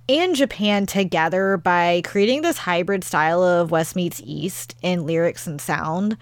[0.09, 5.61] and Japan together by creating this hybrid style of West meets East in lyrics and
[5.61, 6.17] sound.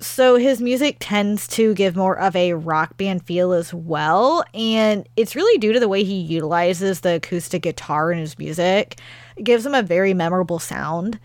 [0.00, 5.08] So his music tends to give more of a rock band feel as well, and
[5.16, 8.98] it's really due to the way he utilizes the acoustic guitar in his music.
[9.36, 11.20] It gives him a very memorable sound.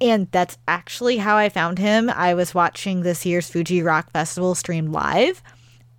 [0.00, 2.10] And that's actually how I found him.
[2.10, 5.42] I was watching this year's Fuji Rock Festival stream live.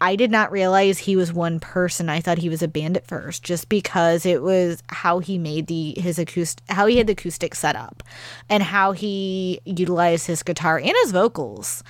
[0.02, 2.10] I did not realize he was one person.
[2.10, 5.68] I thought he was a band at first, just because it was how he made
[5.68, 8.04] the his acoustic, how he had the acoustic set up,
[8.50, 11.82] and how he utilized his guitar and his vocals.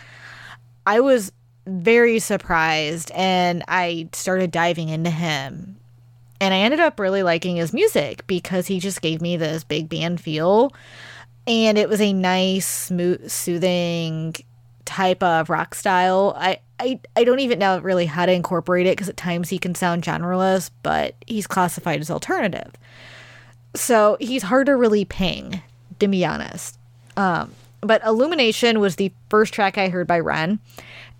[0.86, 1.32] I was
[1.66, 5.78] very surprised, and I started diving into him,
[6.40, 9.90] and I ended up really liking his music because he just gave me this big
[9.90, 10.72] band feel
[11.48, 14.36] and it was a nice, smooth, soothing
[14.86, 16.36] type of rock style.
[16.38, 19.58] I, I, I don't even know really how to incorporate it because at times he
[19.58, 22.72] can sound generalist, but he's classified as alternative.
[23.76, 25.62] So he's hard to really ping,
[26.00, 26.78] to be honest.
[27.18, 30.60] Um, but Illumination was the first track I heard by Ren,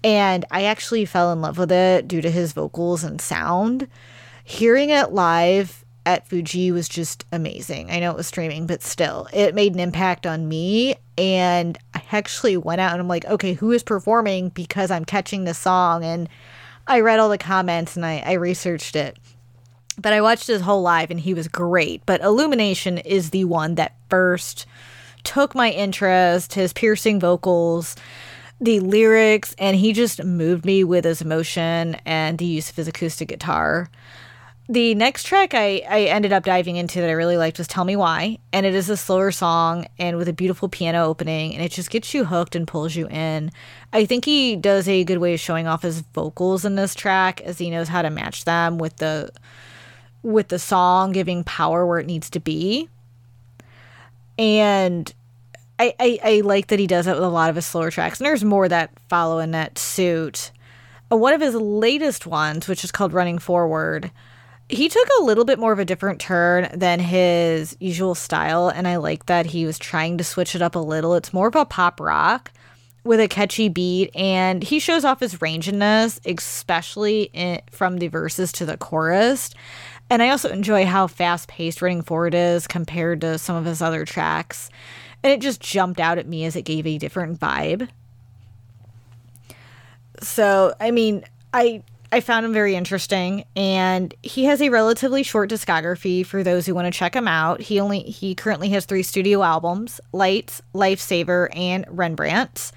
[0.04, 3.88] and I actually fell in love with it due to his vocals and sound.
[4.44, 7.90] Hearing it live at Fuji was just amazing.
[7.90, 10.96] I know it was streaming, but still, it made an impact on me.
[11.18, 14.50] And I actually went out and I'm like, okay, who is performing?
[14.50, 16.04] Because I'm catching the song.
[16.04, 16.30] And
[16.88, 19.18] I read all the comments and I, I researched it.
[19.98, 22.06] But I watched his whole live and he was great.
[22.06, 24.66] But Illumination is the one that first
[25.24, 27.96] took my interest, his piercing vocals,
[28.62, 32.88] the lyrics, and he just moved me with his emotion and the use of his
[32.88, 33.90] acoustic guitar.
[34.68, 37.86] The next track I, I ended up diving into that I really liked was Tell
[37.86, 38.40] Me Why.
[38.52, 41.92] And it is a slower song and with a beautiful piano opening, and it just
[41.92, 43.52] gets you hooked and pulls you in.
[43.94, 47.42] I think he does a good way of showing off his vocals in this track
[47.42, 49.30] as he knows how to match them with the
[50.24, 52.90] with the song giving power where it needs to be.
[54.40, 55.14] And
[55.78, 58.20] I, I, I like that he does it with a lot of his slower tracks.
[58.20, 60.50] And there's more that follow in that suit.
[61.12, 64.10] Uh, one of his latest ones, which is called Running Forward,
[64.68, 68.88] he took a little bit more of a different turn than his usual style, and
[68.88, 71.14] I like that he was trying to switch it up a little.
[71.16, 72.52] It's more of a pop rock
[73.04, 78.52] with a catchy beat, and he shows off his ranginess, especially in, from the verses
[78.54, 79.52] to the chorus.
[80.10, 83.82] And I also enjoy how fast paced Running Forward is compared to some of his
[83.82, 84.70] other tracks.
[85.22, 87.90] And it just jumped out at me as it gave a different vibe.
[90.22, 91.84] So, I mean, I
[92.16, 96.74] I found him very interesting and he has a relatively short discography for those who
[96.74, 97.60] want to check him out.
[97.60, 102.72] He only he currently has 3 studio albums, Lights, Lifesaver and Rembrandt,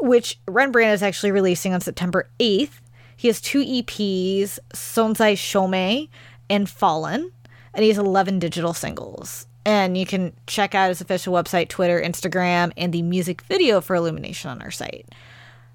[0.00, 2.80] which Rembrandt is actually releasing on September 8th.
[3.16, 6.08] He has two EPs, Sonzai Shomei
[6.50, 7.30] and Fallen,
[7.74, 9.46] and he has 11 digital singles.
[9.64, 13.94] And you can check out his official website, Twitter, Instagram, and the music video for
[13.94, 15.06] Illumination on our site.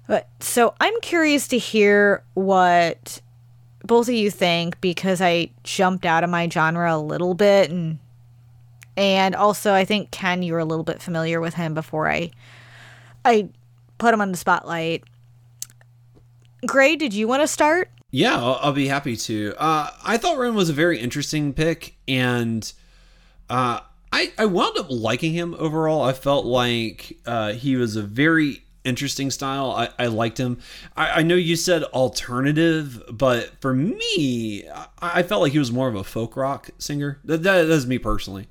[0.06, 3.20] But so I'm curious to hear what
[3.84, 7.98] both of you think because I jumped out of my genre a little bit and
[8.96, 12.30] and also I think Ken you were a little bit familiar with him before I
[13.24, 13.48] I
[13.98, 15.04] put him on the spotlight.
[16.66, 17.90] Gray, did you want to start?
[18.10, 19.54] Yeah, I'll, I'll be happy to.
[19.58, 22.72] Uh, I thought Ren was a very interesting pick, and
[23.50, 23.80] uh,
[24.12, 26.02] I I wound up liking him overall.
[26.02, 29.70] I felt like uh, he was a very interesting style.
[29.70, 30.58] I, I liked him.
[30.96, 35.72] I, I, know you said alternative, but for me, I, I, felt like he was
[35.72, 37.18] more of a folk rock singer.
[37.24, 38.48] That, that is me personally.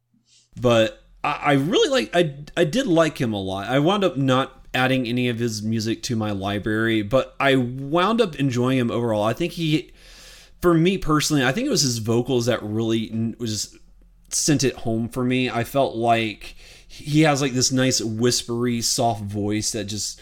[0.59, 2.15] But I, I really like.
[2.15, 3.67] I I did like him a lot.
[3.67, 8.21] I wound up not adding any of his music to my library, but I wound
[8.21, 9.23] up enjoying him overall.
[9.23, 9.91] I think he,
[10.61, 13.77] for me personally, I think it was his vocals that really was
[14.29, 15.49] sent it home for me.
[15.49, 16.55] I felt like
[16.93, 20.21] he has like this nice whispery soft voice that just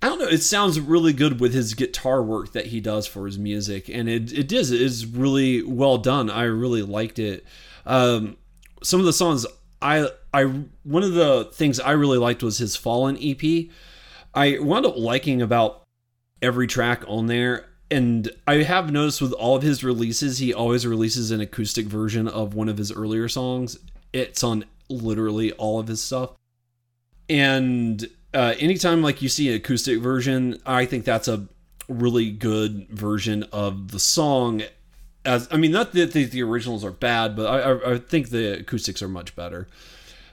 [0.00, 0.28] I don't know.
[0.28, 4.08] It sounds really good with his guitar work that he does for his music, and
[4.08, 6.30] it it is it is really well done.
[6.30, 7.44] I really liked it.
[7.84, 8.36] Um,
[8.82, 9.46] some of the songs
[9.82, 10.44] I I
[10.84, 13.68] one of the things I really liked was his Fallen EP.
[14.34, 15.82] I wound up liking about
[16.40, 17.66] every track on there.
[17.90, 22.28] And I have noticed with all of his releases, he always releases an acoustic version
[22.28, 23.78] of one of his earlier songs.
[24.12, 26.32] It's on literally all of his stuff.
[27.28, 31.46] And uh, anytime like you see an acoustic version, I think that's a
[31.88, 34.62] really good version of the song.
[35.24, 38.60] As I mean, not that the, the originals are bad, but I, I, think the
[38.60, 39.68] acoustics are much better.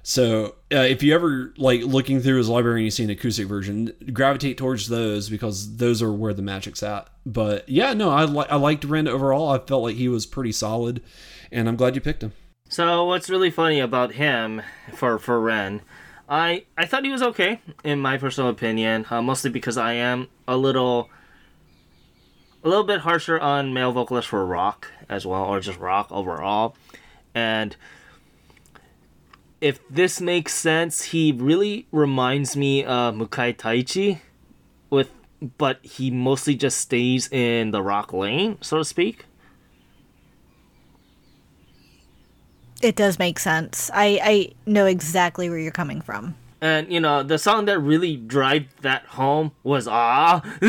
[0.04, 3.48] So uh, if you ever like looking through his library and you see an acoustic
[3.48, 7.10] version, gravitate towards those because those are where the magic's at.
[7.26, 9.50] But yeah, no, I li- I liked Ren overall.
[9.50, 11.02] I felt like he was pretty solid,
[11.52, 12.34] and I'm glad you picked him.
[12.76, 14.62] So what's really funny about him
[14.94, 15.80] for for Ren,
[16.28, 20.28] I I thought he was okay in my personal opinion, uh, mostly because I am
[20.46, 21.10] a little
[22.66, 26.76] a little bit harsher on male vocalists for rock as well, or just rock overall,
[27.34, 27.78] and
[29.62, 34.20] if this makes sense, he really reminds me of Mukai Taichi,
[34.90, 35.12] with
[35.58, 39.28] but he mostly just stays in the rock lane, so to speak.
[42.86, 43.90] It does make sense.
[43.96, 46.36] I, I know exactly where you're coming from.
[46.62, 50.44] And you know, the song that really drive that home was Ah.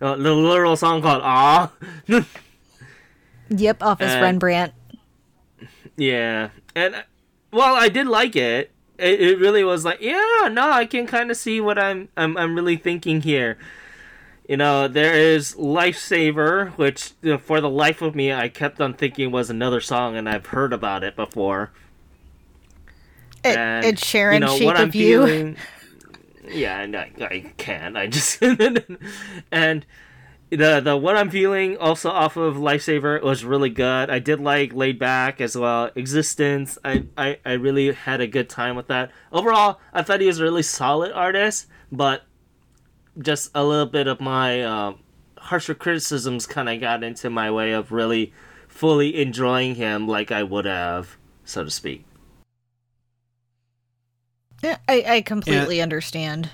[0.00, 1.72] the literal song called Ah.
[3.48, 4.74] yep, Office and, Rembrandt.
[5.96, 6.50] Yeah.
[6.76, 7.02] And
[7.52, 8.70] well, I did like it.
[8.98, 12.36] It, it really was like, yeah, no, I can kind of see what I'm, I'm
[12.36, 13.56] I'm really thinking here.
[14.48, 18.80] You know, there is Lifesaver, which you know, for the life of me, I kept
[18.80, 21.70] on thinking was another song, and I've heard about it before.
[23.44, 25.26] It, and, it's Sheeran you know, Shape of You.
[25.26, 25.56] Feeling,
[26.50, 27.94] yeah, I, I can.
[27.94, 28.42] I just
[29.52, 29.86] and
[30.50, 34.08] the the what I'm feeling also off of Lifesaver was really good.
[34.08, 35.90] I did like Laid Back as well.
[35.94, 36.78] Existence.
[36.82, 39.10] I, I I really had a good time with that.
[39.30, 42.22] Overall, I thought he was a really solid artist, but
[43.18, 44.94] just a little bit of my uh,
[45.38, 48.32] harsher criticisms kind of got into my way of really
[48.66, 52.04] fully enjoying him like I would have, so to speak.
[54.62, 56.50] Yeah, I, I completely and, understand.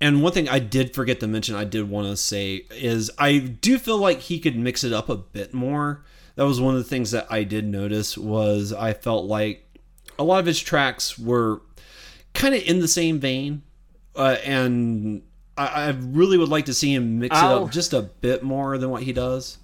[0.00, 3.38] And one thing I did forget to mention, I did want to say, is I
[3.38, 6.04] do feel like he could mix it up a bit more.
[6.34, 9.62] That was one of the things that I did notice was I felt like
[10.18, 11.62] a lot of his tracks were
[12.34, 13.62] kind of in the same vein,
[14.14, 15.22] uh, and
[15.56, 18.42] I, I really would like to see him mix I'll, it up just a bit
[18.42, 19.58] more than what he does.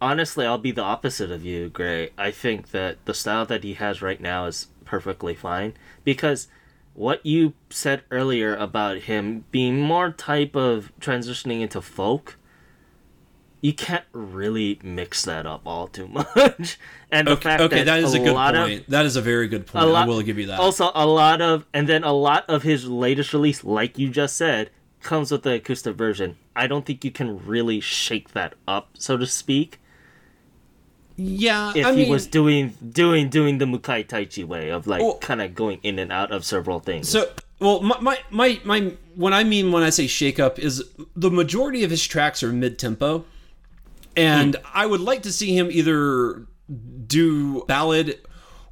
[0.00, 2.10] Honestly, I'll be the opposite of you, Gray.
[2.16, 5.74] I think that the style that he has right now is perfectly fine
[6.04, 6.48] because
[6.94, 12.38] what you said earlier about him being more type of transitioning into folk
[13.60, 16.78] you can't really mix that up all too much.
[17.10, 18.80] and the okay, fact okay, that, that is a, a good point.
[18.80, 19.88] Of, that is a very good point.
[19.88, 20.60] Lot, I will give you that.
[20.60, 24.36] Also, a lot of, and then a lot of his latest release, like you just
[24.36, 24.70] said,
[25.02, 26.36] comes with the acoustic version.
[26.56, 29.80] I don't think you can really shake that up, so to speak.
[31.16, 35.02] Yeah, if I he mean, was doing doing doing the Mukai Taichi way of like
[35.02, 37.08] Well- kind of going in and out of several things.
[37.08, 37.28] So,
[37.58, 40.84] well, my, my my my what I mean when I say shake up is
[41.16, 43.24] the majority of his tracks are mid tempo,
[44.16, 44.66] and hmm.
[44.72, 46.46] I would like to see him either
[47.06, 48.20] do ballad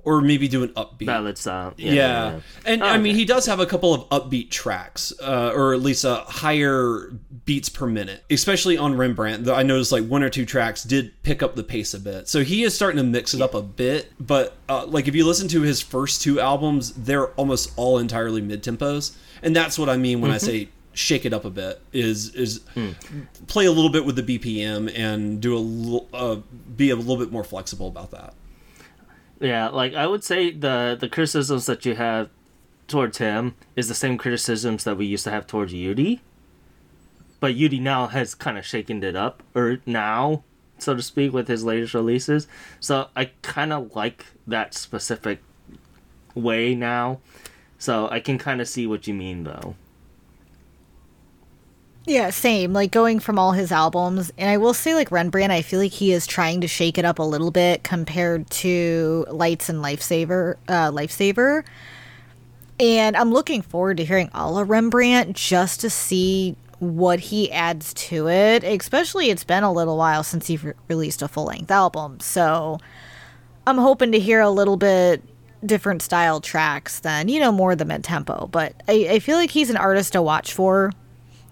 [0.06, 1.04] or maybe do an upbeat.
[1.06, 1.74] ballad style.
[1.76, 2.40] Yeah, Yeah, yeah, yeah.
[2.64, 5.82] and Oh, I mean he does have a couple of upbeat tracks, uh, or at
[5.82, 7.12] least a higher
[7.44, 9.44] beats per minute, especially on Rembrandt.
[9.44, 12.28] though I noticed like one or two tracks did pick up the pace a bit,
[12.28, 14.12] so he is starting to mix it up a bit.
[14.20, 18.40] But uh, like if you listen to his first two albums, they're almost all entirely
[18.40, 20.46] mid tempos, and that's what I mean when I Mm-hmm.
[20.46, 21.80] say shake it up a bit.
[21.92, 22.90] Is is Hmm.
[23.48, 26.36] play a little bit with the BPM and do a uh,
[26.76, 28.32] be a little bit more flexible about that.
[29.40, 32.30] Yeah, like I would say the the criticisms that you have
[32.88, 36.20] towards him is the same criticisms that we used to have towards Yuuri.
[37.40, 40.42] But Yuuri now has kind of shaken it up, or now,
[40.78, 42.48] so to speak, with his latest releases.
[42.80, 45.42] So I kind of like that specific
[46.34, 47.20] way now.
[47.78, 49.74] So I can kind of see what you mean, though.
[52.06, 52.72] Yeah, same.
[52.72, 55.92] Like going from all his albums, and I will say, like Rembrandt, I feel like
[55.92, 60.54] he is trying to shake it up a little bit compared to Lights and Lifesaver.
[60.68, 61.64] Uh, Lifesaver,
[62.78, 67.92] and I'm looking forward to hearing all of Rembrandt just to see what he adds
[67.94, 68.62] to it.
[68.62, 72.78] Especially, it's been a little while since he re- released a full length album, so
[73.66, 75.24] I'm hoping to hear a little bit
[75.64, 78.46] different style tracks than you know more the mid tempo.
[78.46, 80.92] But I, I feel like he's an artist to watch for.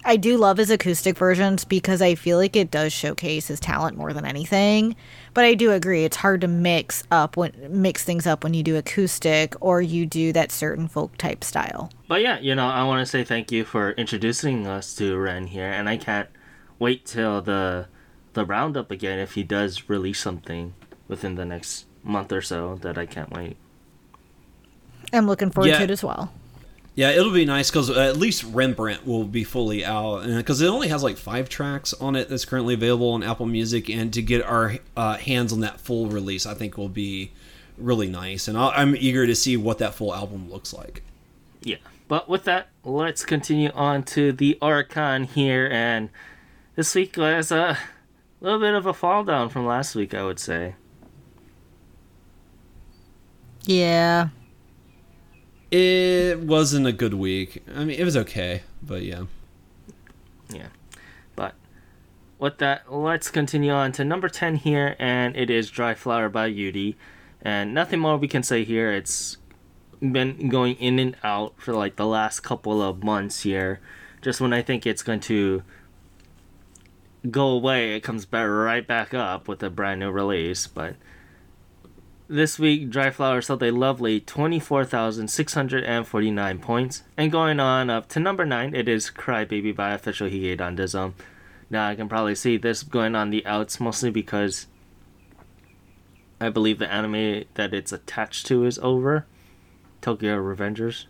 [0.06, 3.96] I do love his acoustic versions because I feel like it does showcase his talent
[3.96, 4.96] more than anything.
[5.32, 8.62] But I do agree it's hard to mix up when mix things up when you
[8.62, 11.90] do acoustic or you do that certain folk type style.
[12.06, 15.46] But yeah, you know, I want to say thank you for introducing us to Ren
[15.46, 16.28] here, and I can't
[16.78, 17.86] wait till the
[18.34, 20.74] the roundup again if he does release something
[21.08, 22.78] within the next month or so.
[22.82, 23.56] That I can't wait.
[25.12, 25.78] I'm looking forward Yeah.
[25.78, 26.32] to it as well.
[26.96, 30.88] Yeah, it'll be nice because at least Rembrandt will be fully out, because it only
[30.88, 34.44] has like five tracks on it that's currently available on Apple Music, and to get
[34.44, 37.32] our uh, hands on that full release, I think will be
[37.76, 41.02] really nice, and I'll, I'm eager to see what that full album looks like.
[41.62, 41.78] Yeah.
[42.06, 46.10] But with that, let's continue on to the Oricon here, and
[46.76, 47.76] this week was a
[48.40, 50.76] little bit of a fall down from last week, I would say.
[53.64, 54.28] Yeah.
[55.76, 57.64] It wasn't a good week.
[57.74, 59.24] I mean, it was okay, but yeah.
[60.48, 60.68] Yeah.
[61.34, 61.56] But
[62.38, 66.48] with that, let's continue on to number 10 here, and it is Dry Flower by
[66.48, 66.94] Yuuri.
[67.42, 68.92] And nothing more we can say here.
[68.92, 69.38] It's
[69.98, 73.80] been going in and out for like the last couple of months here.
[74.22, 75.64] Just when I think it's going to
[77.28, 80.68] go away, it comes back right back up with a brand new release.
[80.68, 80.94] But
[82.28, 87.02] this week, Dry Flower sold a lovely 24,649 points.
[87.16, 91.14] And going on up to number 9, it is Crybaby by Official Hige Dandism.
[91.70, 94.66] Now, I can probably see this going on the outs mostly because
[96.40, 99.26] I believe the anime that it's attached to is over
[100.00, 101.06] Tokyo Revengers.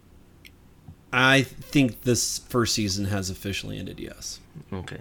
[1.12, 4.00] I think this first season has officially ended.
[4.00, 4.40] Yes.
[4.72, 5.00] Okay.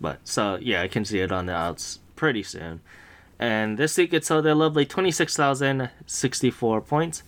[0.00, 2.80] But so yeah, I can see it on the outs pretty soon.
[3.38, 7.22] And this week it sold a lovely 26,064 points.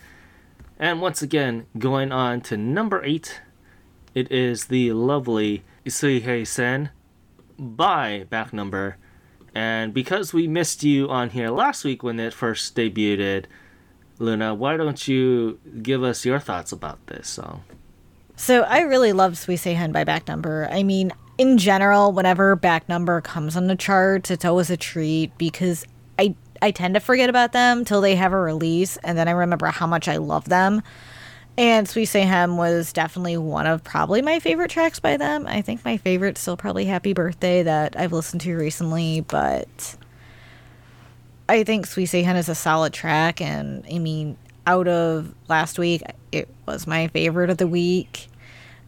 [0.78, 3.40] And once again, going on to number 8,
[4.14, 6.90] it is the lovely Isuihei Sen
[7.58, 8.96] by back number.
[9.54, 13.46] And because we missed you on here last week when it first debuted,
[14.18, 17.64] Luna, why don't you give us your thoughts about this song?
[18.36, 20.68] So I really love Suiheisen by back number.
[20.70, 25.36] I mean, in general, whenever back number comes on the charts, it's always a treat
[25.38, 25.84] because
[26.18, 29.32] I I tend to forget about them till they have a release, and then I
[29.32, 30.82] remember how much I love them.
[31.56, 35.44] And Suiheisen was definitely one of probably my favorite tracks by them.
[35.46, 39.96] I think my favorite's still probably Happy Birthday that I've listened to recently, but
[41.48, 46.48] I think Suiheisen is a solid track, and I mean, out of last week, it
[46.66, 48.27] was my favorite of the week.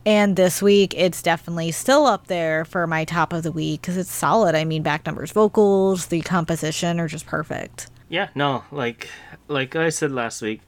[0.07, 3.99] And this week, it's definitely still up there for my top of the week because
[3.99, 4.55] it's solid.
[4.55, 7.89] I mean, back numbers, vocals, the composition are just perfect.
[8.09, 9.09] Yeah, no, like
[9.47, 10.63] like I said last week,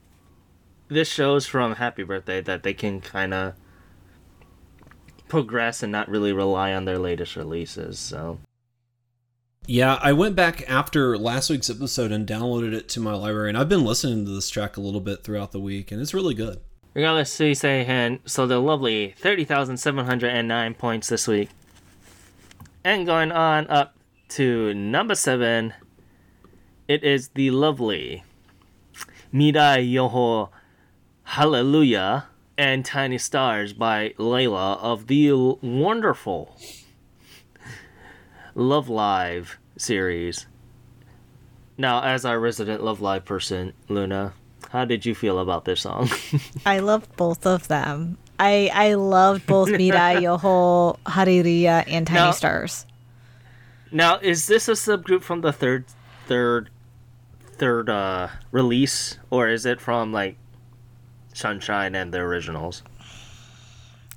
[0.89, 3.55] this shows from Happy Birthday that they can kind of
[5.28, 7.99] progress and not really rely on their latest releases.
[7.99, 8.39] So
[9.66, 13.57] Yeah, I went back after last week's episode and downloaded it to my library, and
[13.57, 16.35] I've been listening to this track a little bit throughout the week, and it's really
[16.35, 16.61] good.
[16.95, 21.49] Regardless, Suiheisen so the lovely thirty thousand seven hundred and nine points this week,
[22.84, 23.95] and going on up
[24.28, 25.72] to number seven.
[26.88, 28.22] it is the lovely
[29.32, 30.51] Mirai Yoho
[31.22, 32.26] Hallelujah
[32.59, 36.55] and Tiny Stars by Liella of the wonderful
[38.55, 40.47] Love Live series.
[41.78, 44.34] Now, as our resident Love Live person, Luna,
[44.72, 46.08] how did you feel about this song?
[46.66, 48.18] I love both of them.
[48.40, 52.86] I I loved both Mirai Yoho Hallelujah and Tiny Now- Stars.
[53.92, 55.84] now, is this a subgroup from the third,
[56.26, 56.70] third,
[57.58, 60.36] third uh, release, or is it from like
[61.34, 62.82] Sunshine and the originals?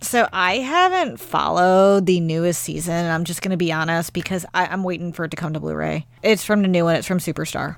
[0.01, 3.05] So I haven't followed the newest season.
[3.11, 6.05] I'm just gonna be honest because I, I'm waiting for it to come to Blu-ray.
[6.23, 6.95] It's from the new one.
[6.95, 7.75] It's from Superstar.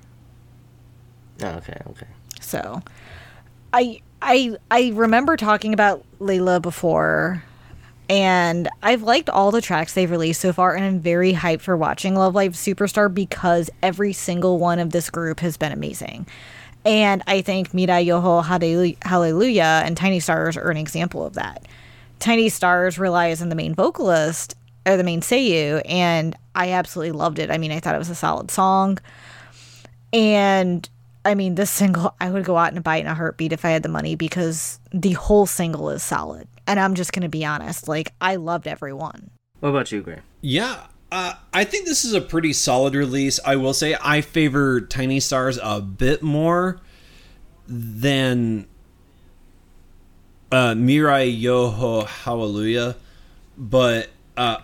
[1.42, 2.08] Oh, okay, okay.
[2.42, 2.82] So,
[3.74, 7.44] I I I remember talking about Liella before,
[8.10, 11.76] and I've liked all the tracks they've released so far, and I'm very hyped for
[11.78, 16.28] watching Love Live Superstar because every single one of this group has been amazing.
[16.86, 21.68] And I think Mirai Yoho Hallelujah and Tiny Stars are an example of that.
[22.20, 27.40] Tiny Stars relies on the main vocalist or the main Seiyu, and I absolutely loved
[27.40, 27.52] it.
[27.52, 29.00] I mean, I thought it was a solid song.
[30.14, 30.88] And
[31.28, 33.66] I mean, this single, I would go out and buy it in a heartbeat if
[33.66, 36.48] I had the money because the whole single is solid.
[36.66, 39.32] And I'm just going to be honest, like, I loved every one.
[39.60, 40.20] What about you, Gray?
[40.40, 43.42] Yeah, uh, I think this is a pretty solid release.
[43.46, 46.80] I will say I favor Tiny Stars a bit more
[47.68, 48.66] than
[50.50, 52.96] uh, Mirai Yoho Hallelujah,
[53.58, 54.60] but uh,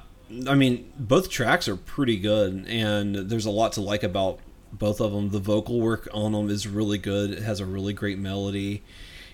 [0.48, 4.40] I mean both tracks are pretty good, and there's a lot to like about
[4.78, 5.30] both of them.
[5.30, 7.32] The vocal work on them is really good.
[7.32, 8.84] It has a really great melody.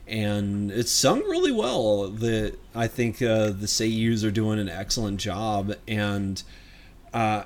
[0.08, 2.10] And it's sung really well.
[2.10, 6.42] The I think uh, the Seiyus are doing an excellent job, and
[7.14, 7.44] uh,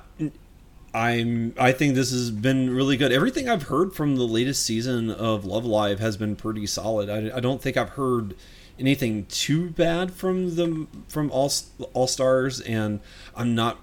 [0.94, 3.12] I'm I think this has been really good.
[3.12, 7.10] Everything I've heard from the latest season of Love Live has been pretty solid.
[7.10, 8.34] I, I don't think I've heard
[8.78, 11.52] anything too bad from the from all
[11.92, 13.00] all stars, and
[13.36, 13.78] I'm not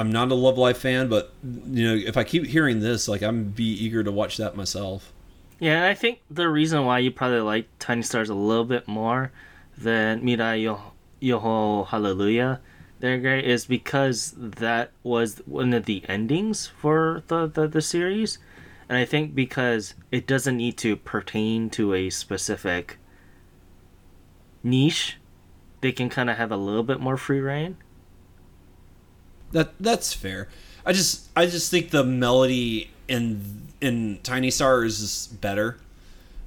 [0.00, 3.22] I'm not a Love Live fan, but you know if I keep hearing this, like
[3.22, 5.12] I'm be eager to watch that myself.
[5.58, 9.30] Yeah, I think the reason why you probably like Tiny Stars a little bit more
[9.76, 12.60] than Mirai Yo- Yoho Hallelujah,
[13.00, 18.38] they're great, is because that was one of the endings for the, the, the series.
[18.88, 22.96] And I think because it doesn't need to pertain to a specific
[24.62, 25.18] niche,
[25.82, 27.76] they can kind of have a little bit more free reign.
[29.52, 30.48] That that's fair.
[30.86, 35.78] I just I just think the melody in in Tiny Star is better.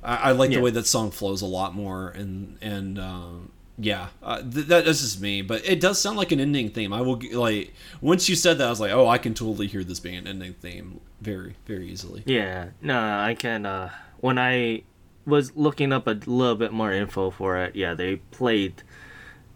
[0.03, 0.57] I, I like Yeah.
[0.57, 4.85] the way that song flows a lot more, and and um, yeah, uh, th- that,
[4.85, 5.41] that's just me.
[5.41, 6.93] But it does sound like an ending theme.
[6.93, 9.83] I will like once you said that, I was like, oh, I can totally hear
[9.83, 12.23] this being an ending theme very very easily.
[12.25, 13.65] Yeah, no, I can.
[13.65, 13.89] Uh,
[14.19, 14.83] when I
[15.25, 18.83] was looking up a little bit more info for it, yeah, they played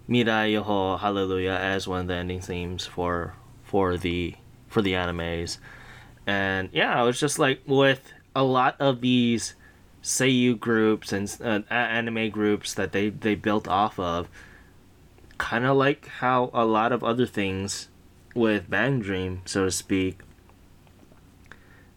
[0.10, 3.34] Mirai Yoho Hallelujah as one of the ending themes for
[3.64, 4.36] for the
[4.68, 5.58] for the animes,
[6.26, 9.55] and yeah, I was just like with a lot of these
[10.01, 14.30] Seiyu groups and uh, anime groups that they they built off of,
[15.38, 17.89] kind of like how a lot of other things
[18.34, 20.20] with Bang Dream, so to speak,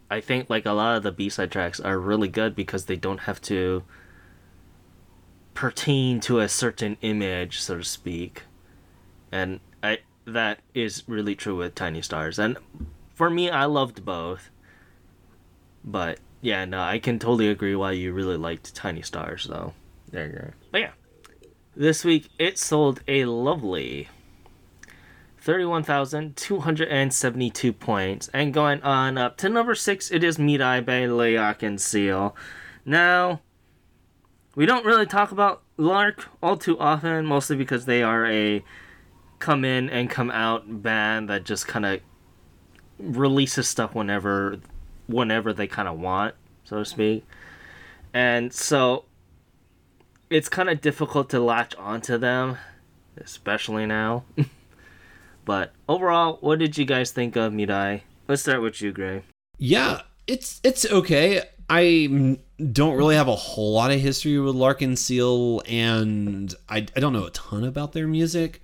[0.09, 2.97] I think like a lot of the B side tracks are really good because they
[2.97, 3.83] don't have to
[5.53, 8.43] pertain to a certain image, so to speak.
[9.31, 12.39] And I that is really true with Tiny Stars.
[12.39, 12.57] And
[13.13, 14.49] for me I loved both.
[15.83, 19.73] But yeah, no, I can totally agree why you really liked Tiny Stars though.
[20.11, 20.51] There you go.
[20.71, 20.91] But yeah.
[21.75, 24.09] This week it sold a lovely
[25.41, 28.29] 31,272 points.
[28.33, 32.35] And going on up to number 6, it is Mirai by L'Arc-en-Ciel.
[32.85, 33.41] Now,
[34.55, 38.63] we don't really talk about Lark all too often, mostly because they are a
[39.39, 41.99] come in and come out band that just kind of
[42.99, 44.57] releases stuff whenever
[45.07, 47.25] whenever they kind of want, so to speak.
[48.13, 49.05] And so
[50.29, 52.57] it's kind of difficult to latch onto them,
[53.17, 54.23] especially now.
[55.45, 58.01] But overall, what did you guys think of Mirai?
[58.27, 59.23] Let's start with you, Gray.
[59.57, 61.43] Yeah, it's it's okay.
[61.73, 62.37] I
[62.73, 67.27] don't really have a whole lot of history with L'Arc-en-Ciel, and I, I don't know
[67.27, 68.61] a ton about their music.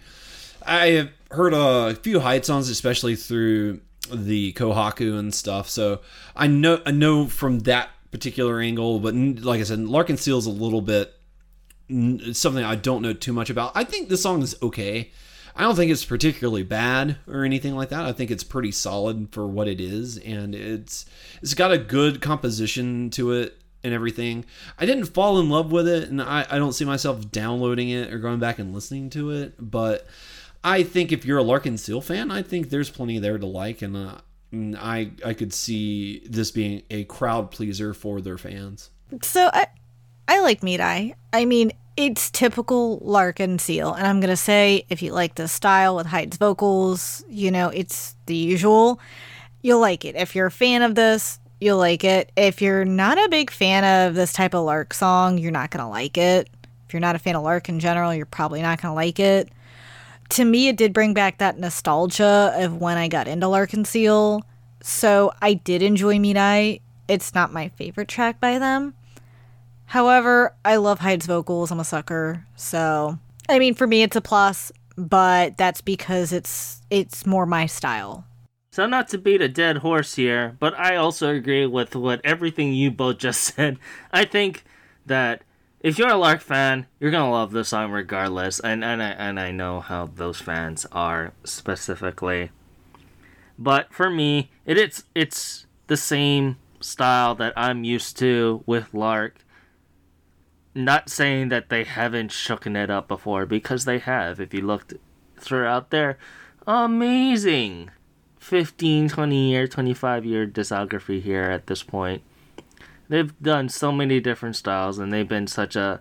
[0.65, 3.79] I have heard a few Hyde songs, especially through
[4.13, 5.69] the Kohaku and stuff.
[5.69, 6.01] So
[6.35, 8.99] I know I know from that particular angle.
[8.99, 11.13] But like I said, L'Arc-en-Ciel is a little bit
[12.33, 13.71] something I don't know too much about.
[13.73, 15.11] I think the song is okay.
[15.57, 18.05] I don't think it's particularly bad or anything like that.
[18.05, 21.07] I think it's pretty solid for what it is, and it's
[21.41, 24.45] it's got a good composition to it and everything.
[24.77, 28.13] I didn't fall in love with it, and I, I don't see myself downloading it
[28.13, 29.55] or going back and listening to it.
[29.59, 30.05] But
[30.63, 33.97] I think if you're a L'Arc-en-Ciel fan, I think there's plenty there to like, and
[33.97, 34.17] uh,
[34.79, 38.91] I I could see this being a crowd pleaser for their fans.
[39.23, 39.67] So I
[40.27, 41.15] I like Mirai.
[41.33, 46.05] I mean, it's typical L'Arc-en-Ciel, and I'm gonna say if you like the style with
[46.05, 48.99] Hyde's vocals, you know, it's the usual.
[49.63, 50.15] You'll like it.
[50.15, 52.31] If you're a fan of this, you'll like it.
[52.37, 55.89] If you're not a big fan of this type of Lark song, you're not gonna
[55.89, 56.49] like it.
[56.87, 59.49] If you're not a fan of Lark in general, you're probably not gonna like it.
[60.29, 64.43] To me, it did bring back that nostalgia of when I got into L'Arc-en-Ciel.
[64.81, 66.81] So I did enjoy Mirai.
[67.07, 68.93] It's not my favorite track by them.
[69.87, 71.71] However, I love Hyde's vocals.
[71.71, 72.45] I'm a sucker.
[72.55, 73.17] So,
[73.47, 78.25] I mean, for me, it's a plus, but that's because it's it's more my style.
[78.69, 82.73] So not to beat a dead horse here, but I also agree with what everything
[82.73, 83.79] you both just said.
[84.11, 84.65] I think
[85.05, 85.41] that
[85.79, 89.39] if you're a Lark fan, you're gonna love this song regardless, and and I, and
[89.39, 92.51] I know how those fans are specifically.
[93.57, 99.45] But for me, it, it's it's the same style that I'm used to with Lark.
[100.77, 104.39] Not saying that they haven't shooken it up before because they have.
[104.39, 104.93] If you looked
[105.35, 106.19] throughout their
[106.67, 107.89] amazing
[108.37, 112.21] 15, 20 year, 25 year discography here at this point,
[113.09, 115.99] they've done so many different styles and they've been such a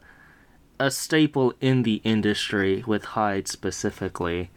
[0.78, 4.50] a staple in the industry with Hyde specifically.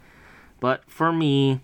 [0.60, 1.60] But for me,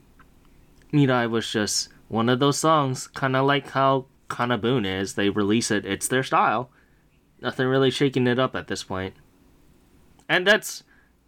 [0.94, 5.12] Mirai was just one of those songs, kind of like how Kanabun is.
[5.12, 6.70] They release it, it's their style.
[7.40, 9.14] Nothing really shaking it up at this point.
[10.28, 10.82] And that's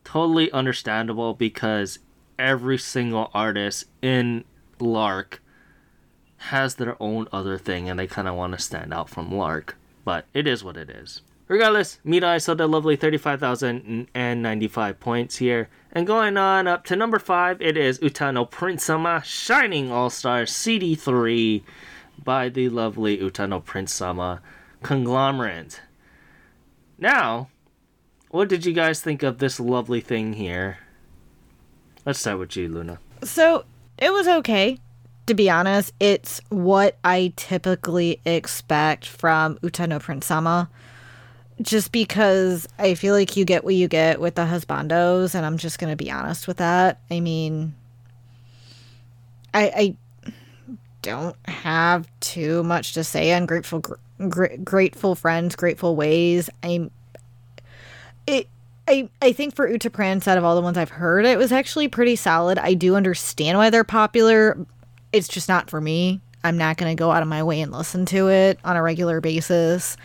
[0.04, 1.98] totally understandable because
[2.38, 4.44] every single artist in
[4.80, 5.42] Lark
[6.38, 9.76] has their own other thing and they kind of want to stand out from Lark.
[10.04, 11.22] But it is what it is.
[11.48, 15.70] Regardless, Mirai sold a lovely 35,095 points here.
[15.92, 20.42] And going on up to number 5, it is Uta no Prince-sama Shining All Star
[20.42, 21.62] CD3
[22.22, 24.42] by the lovely Uta no Prince-sama
[24.82, 25.80] conglomerate.
[26.98, 27.48] Now,
[28.30, 30.78] what did you guys think of this lovely thing here?
[32.04, 32.98] Let's start with you, Luna.
[33.22, 33.64] So
[33.98, 34.78] it was okay.
[35.26, 40.70] To be honest, it's what I typically expect from Uta no Prince-sama
[41.60, 45.58] just because I feel like you get what you get with the husbandos, and I'm
[45.58, 47.00] just gonna be honest with that.
[47.10, 47.74] I mean,
[49.52, 50.32] I I
[51.02, 53.94] don't have too much to say on grateful gr-
[54.28, 56.50] grateful friends, grateful ways.
[56.62, 56.90] I'm
[58.26, 58.48] it.
[58.86, 61.52] I, I think for Uta Prince, out of all the ones I've heard, it was
[61.52, 62.58] actually pretty solid.
[62.58, 64.66] I do understand why they're popular.
[65.12, 66.22] It's just not for me.
[66.42, 68.82] I'm not going to go out of my way and listen to it on a
[68.82, 69.98] regular basis.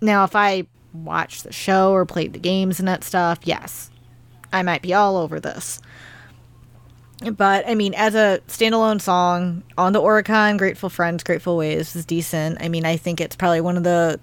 [0.00, 3.90] Now, if I watched the show or played the games and that stuff, yes,
[4.54, 5.82] I might be all over this.
[7.20, 12.04] But I mean, as a standalone song on the Oricon, Grateful Friends, Grateful Ways is
[12.04, 12.60] decent.
[12.60, 14.20] I mean, I think it's probably one of the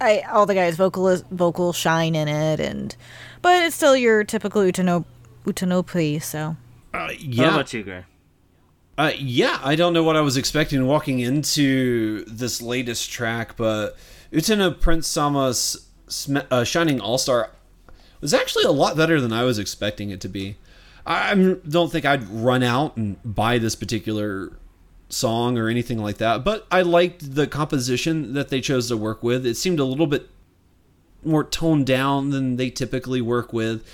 [0.00, 2.94] I all the guys vocal vocal shine in it, and
[3.42, 5.04] but it's still your typical Utano
[5.44, 6.22] Utanope.
[6.22, 6.56] So
[6.92, 7.44] uh, yeah.
[7.44, 8.04] How about you, Gray?
[8.98, 13.96] Uh, yeah, I don't know what I was expecting walking into this latest track, but
[14.30, 15.86] Uta no Prince-sama's
[16.50, 17.50] uh, Shining All Star
[18.22, 20.56] was actually a lot better than I was expecting it to be.
[21.06, 21.34] I
[21.68, 24.58] don't think I'd run out and buy this particular
[25.08, 29.22] song or anything like that, but I liked the composition that they chose to work
[29.22, 29.46] with.
[29.46, 30.28] It seemed a little bit
[31.24, 33.86] more toned down than they typically work with,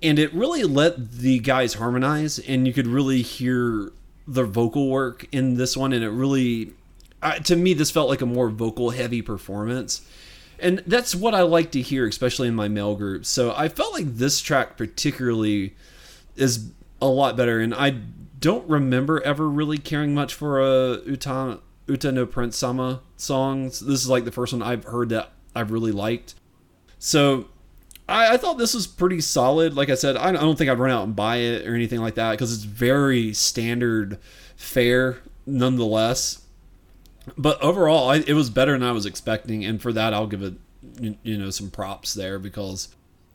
[0.00, 3.90] and it really let the guys harmonize, and you could really hear
[4.28, 6.72] the vocal work in this one, and it really,
[7.20, 10.02] uh, to me, this felt like a more vocal heavy performance.
[10.60, 13.26] And that's what I like to hear, especially in my male group.
[13.26, 15.74] So I felt like this track particularly
[16.40, 17.90] is a lot better, and I
[18.38, 23.80] don't remember ever really caring much for a Uta Uta no Prince Sama songs.
[23.80, 26.34] This is like the first one I've heard that I've really liked.
[26.98, 27.48] So
[28.08, 29.74] I, I thought this was pretty solid.
[29.74, 32.14] Like I said, I, don't think I'd run out and buy it or anything like
[32.14, 34.18] that because it's very standard
[34.56, 36.42] fare nonetheless.
[37.36, 40.42] But overall, I, it was better than I was expecting, and for that, I'll give
[40.42, 40.54] it
[41.22, 42.88] you know some props there because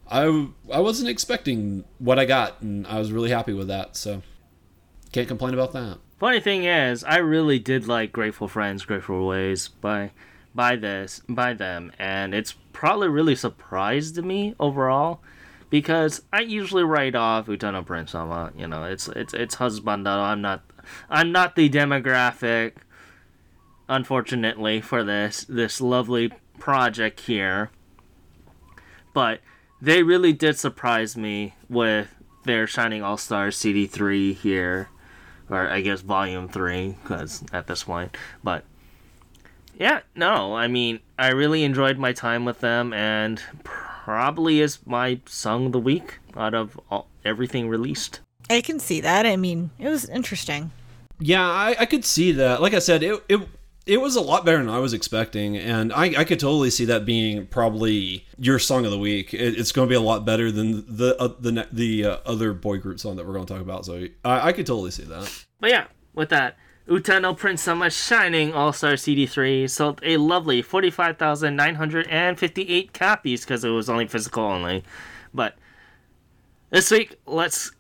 [0.09, 3.95] I I wasn't expecting what I got, and I was really happy with that.
[3.95, 4.21] So
[5.11, 5.99] can't complain about that.
[6.19, 10.11] Funny thing is, I really did like Grateful Friends, Grateful Ways by
[10.53, 15.21] by this by them, and it's probably really surprised me overall
[15.69, 18.53] because I usually write off Uta no Prince-sama.
[18.55, 20.07] You know, it's it's it's husband.
[20.07, 20.63] I'm not
[21.09, 22.73] I'm not the demographic.
[23.87, 27.71] Unfortunately for this this lovely project here,
[29.13, 29.41] but
[29.85, 32.07] they really did surprise me with
[32.43, 34.89] their Shining All Stars CD3 here,
[35.47, 38.17] or I guess Volume 3, because at this point.
[38.43, 38.63] But
[39.77, 45.19] yeah, no, I mean, I really enjoyed my time with them, and probably is my
[45.27, 48.21] song of the week out of all, everything released.
[48.49, 49.27] I can see that.
[49.27, 50.71] I mean, it was interesting.
[51.19, 52.59] Yeah, I, I could see that.
[52.59, 53.39] Like I said, it, it
[53.85, 56.85] it was a lot better than I was expecting, and I, I could totally see
[56.85, 59.31] that being probably your song of the week.
[59.33, 62.53] It, it's going to be a lot better than the uh, the the uh, other
[62.53, 63.85] boy group song that we're going to talk about.
[63.85, 65.45] So I, I could totally see that.
[65.59, 66.57] But yeah, with that,
[66.87, 73.89] Uta no Prince-sama Shining All Star CD3 sold a lovely 45,958 copies because it was
[73.89, 74.83] only physical only.
[75.33, 75.55] But
[76.71, 77.71] this week, let's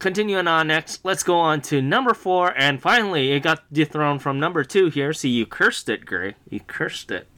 [0.00, 1.04] continuing on next.
[1.04, 5.12] Let's go on to number four, and finally, it got dethroned from number two here.
[5.12, 6.34] See, you cursed it, Gray.
[6.48, 7.28] You cursed it.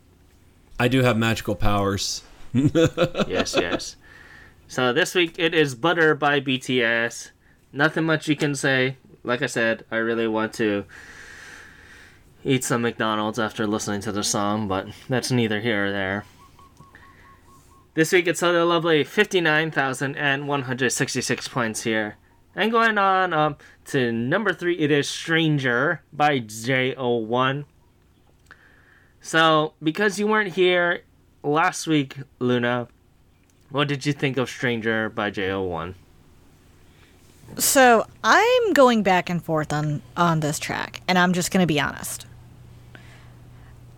[0.81, 2.23] I do have magical powers.
[2.55, 3.97] yes, yes.
[4.67, 7.31] So this week it is Butter by BTS.
[7.75, 10.85] Nothing much you can say like I said, I really want to
[12.45, 16.27] eat some McDonald's after listening to the song, but that's neither here or there.
[17.95, 22.17] This week it's a lovely 59,166 points here.
[22.55, 27.65] And going on up to number three, it is Stranger by JO1.
[29.21, 31.03] So, because you weren't here
[31.43, 32.89] last week, Luna,
[33.71, 35.95] what did you think of Stranger by JO1?
[37.59, 41.67] So I'm going back and forth on on this track, and I'm just going to
[41.67, 42.27] be honest.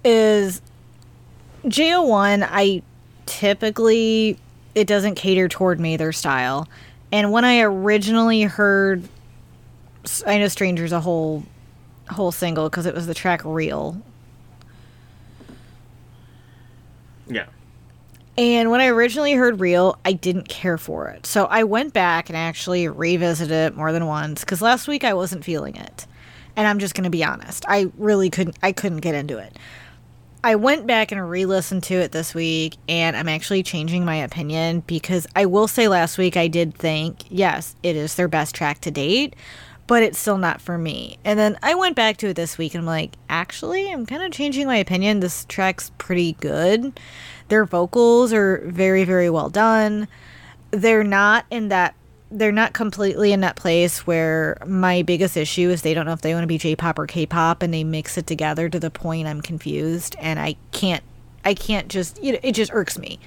[0.04, 0.60] Is
[1.64, 2.82] JO1 I
[3.26, 4.38] typically
[4.74, 6.68] it doesn't cater toward me their style,
[7.14, 9.08] and when I originally heard,
[10.26, 11.44] I know Strangers a whole
[12.10, 14.02] whole single because it was the track Real.
[17.28, 17.46] Yeah.
[18.36, 21.24] And when I originally heard Real, I didn't care for it.
[21.24, 25.14] So I went back and actually revisited it more than once because last week I
[25.14, 26.08] wasn't feeling it.
[26.56, 27.64] And I'm just going to be honest.
[27.68, 29.56] I really couldn't I couldn't get into it.
[30.44, 34.80] I went back and re-listened to it this week and I'm actually changing my opinion
[34.80, 38.82] because I will say last week I did think, yes, it is their best track
[38.82, 39.36] to date,
[39.86, 41.16] but it's still not for me.
[41.24, 44.22] And then I went back to it this week and I'm like, actually, I'm kind
[44.22, 45.20] of changing my opinion.
[45.20, 47.00] This track's pretty good.
[47.48, 50.08] Their vocals are very, very well done.
[50.72, 51.94] They're not in that
[52.34, 56.20] they're not completely in that place where my biggest issue is they don't know if
[56.20, 59.28] they want to be J-pop or K-pop and they mix it together to the point
[59.28, 61.02] I'm confused and I can't
[61.44, 63.20] I can't just you know it just irks me.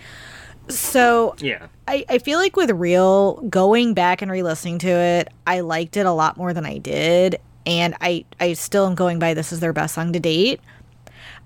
[0.69, 5.61] So yeah, I, I feel like with Real going back and re-listening to it, I
[5.61, 9.33] liked it a lot more than I did, and I I still am going by
[9.33, 10.59] this is their best song to date.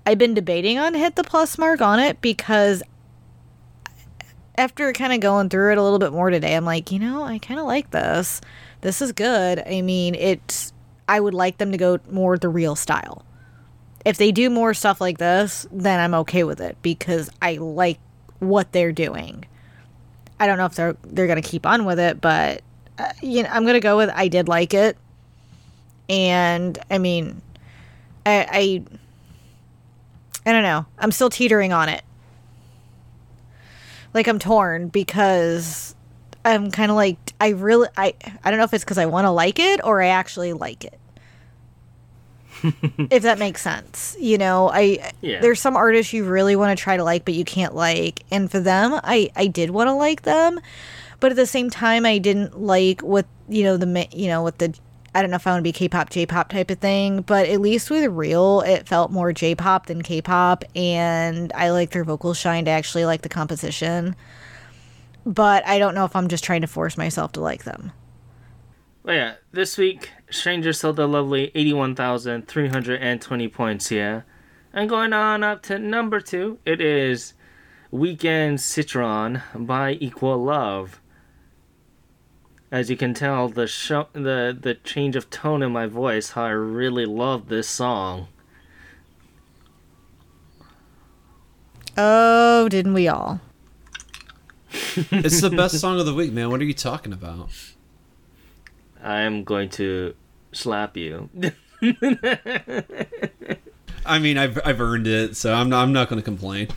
[0.04, 2.82] I've been debating on hit the plus mark on it because
[4.56, 7.22] after kind of going through it a little bit more today, I'm like, you know,
[7.22, 8.40] I kind of like this.
[8.82, 9.62] This is good.
[9.66, 10.72] I mean, it's
[11.08, 13.24] I would like them to go more the real style.
[14.04, 17.98] If they do more stuff like this, then I'm okay with it because I like
[18.40, 19.44] what they're doing.
[20.40, 22.62] I don't know if they're they're to keep on with it, but
[22.98, 24.96] uh, you know, I'm to go with I did like it.
[26.08, 27.40] And I mean,
[28.26, 28.82] I, I
[30.44, 30.86] I don't know.
[30.98, 32.02] I'm still teetering on it.
[34.14, 35.94] Like I'm torn because
[36.44, 39.24] I'm kind of like I really I I don't know if it's cuz I want
[39.24, 40.98] to like it or I actually like it.
[43.10, 44.16] if that makes sense.
[44.20, 45.40] You know, I yeah.
[45.40, 48.50] there's some artists you really want to try to like but you can't like and
[48.50, 50.60] for them I I did want to like them
[51.20, 54.58] but at the same time I didn't like what you know the you know what
[54.58, 54.74] the
[55.14, 57.60] I don't know if I want to be K-pop, J-pop type of thing, but at
[57.60, 62.66] least with Real, it felt more J-pop than K-pop, and I like their vocal shine.
[62.66, 64.16] I actually like the composition,
[65.26, 67.92] but I don't know if I'm just trying to force myself to like them.
[69.02, 74.24] Well, yeah, this week Stranger sold a lovely 81,320 points here,
[74.72, 77.34] and going on up to number two, it is
[77.90, 81.01] Weekend Citron by Equal Love
[82.72, 86.44] as you can tell, the show, the the change of tone in my voice, how
[86.44, 88.28] I really love this song.
[91.98, 93.42] Oh, didn't we all?
[94.96, 96.48] it's the best song of the week, man.
[96.50, 97.50] What are you talking about?
[99.04, 100.14] I'm going to
[100.52, 101.28] slap you.
[104.06, 106.68] I mean, I've I've earned it, so I'm not I'm not going to complain.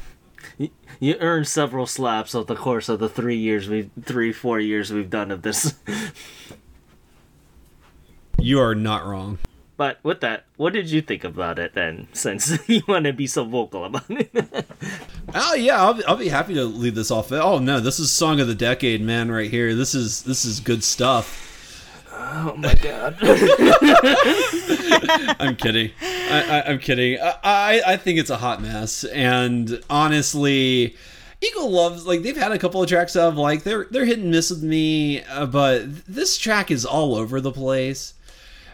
[0.99, 4.91] You, earned several slaps over the course of the three years we three four years
[4.91, 5.75] we've done of this.
[8.37, 9.39] You are not wrong.
[9.77, 12.07] But with that, what did you think about it then?
[12.13, 14.31] Since you want to be so vocal about it.
[15.33, 17.31] Oh yeah, I'll, I'll be happy to leave this off.
[17.31, 19.73] Oh no, this is song of the decade, man, right here.
[19.73, 21.54] This is this is good stuff.
[22.27, 23.17] Oh my god.
[25.39, 25.91] I'm kidding.
[26.01, 27.19] I, I'm kidding.
[27.21, 30.95] I, I I think it's a hot mess, and honestly,
[31.41, 34.31] Equal Loves like they've had a couple of tracks of like they're they're hit and
[34.31, 38.15] miss with me, uh, but this track is all over the place.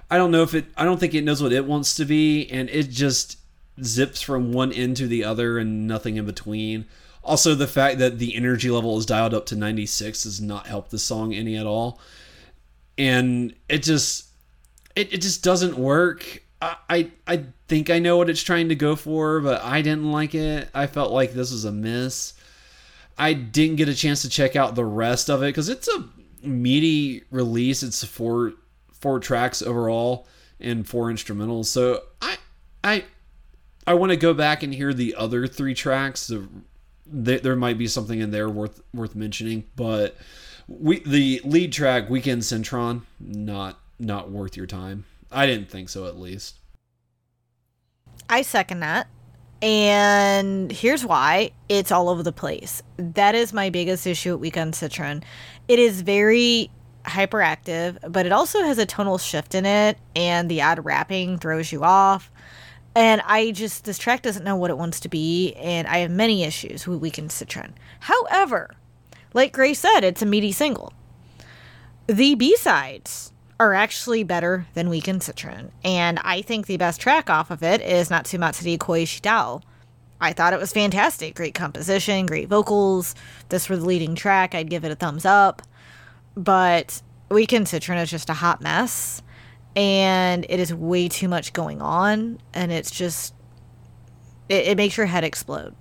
[0.10, 0.66] I don't know if it.
[0.78, 3.38] I don't think it knows what it wants to be, and it just
[3.84, 6.86] zips from one end to the other and nothing in between.
[7.24, 10.90] Also, the fact that the energy level is dialed up to 96 does not help
[10.90, 12.00] the song any at all,
[13.02, 14.28] and it just
[14.96, 16.44] it, it just doesn't work.
[16.62, 20.12] I, I I think I know what it's trying to go for, but I didn't
[20.12, 20.70] like it.
[20.76, 22.34] I felt like this was a miss.
[23.18, 26.10] I didn't get a chance to check out the rest of it because it's a
[26.44, 27.82] meaty release.
[27.82, 28.54] It's four
[28.94, 30.28] four tracks overall
[30.60, 31.66] and four instrumentals.
[31.66, 32.38] So I
[32.84, 33.06] I
[33.88, 36.32] I want to go back and hear the other three tracks.
[37.14, 40.16] There, might be something in there worth worth mentioning, but
[40.68, 45.06] we the lead track Weekend Citron not not worth your time.
[45.32, 46.56] I didn't think so at least.
[48.30, 49.08] I second that.
[49.62, 52.82] And here's why it's all over the place.
[52.98, 55.24] That is my biggest issue at Weekend Citron.
[55.68, 56.72] It is very
[57.04, 61.72] hyperactive, but it also has a tonal shift in it, and the odd rapping throws
[61.72, 62.32] you off.
[62.96, 66.12] And I just, this track doesn't know what it wants to be, and I have
[66.12, 67.74] many issues with Weekend Citron.
[68.02, 68.72] However,
[69.34, 70.94] like Gray said, it's a meaty single.
[72.08, 77.30] The B sides are actually better than Weekend Citron, and I think the best track
[77.30, 79.62] off of it is Natsumatsuri Koi Shidao.
[80.20, 81.36] I thought it was fantastic.
[81.36, 83.16] Great composition, great vocals.
[83.50, 85.62] This were the leading track, I'd give it a thumbs up.
[86.36, 89.22] But Weekend Citron is just a hot mess,
[89.76, 93.34] and it is way too much going on, and it's just.
[94.50, 95.76] It, it makes your head explode.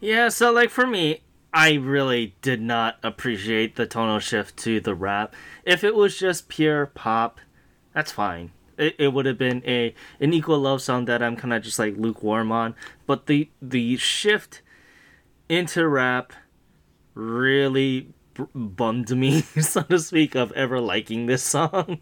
[0.00, 1.20] Yeah, so like for me,
[1.52, 5.34] I really did not appreciate the tonal shift to the rap.
[5.64, 7.40] If it was just pure pop,
[7.92, 8.52] that's fine.
[8.78, 11.78] It, it would have been a an equal love song that I'm kind of just
[11.78, 12.74] like lukewarm on.
[13.06, 14.62] But the the shift
[15.48, 16.32] into rap
[17.14, 22.00] really b- bummed me, so to speak, of ever liking this song.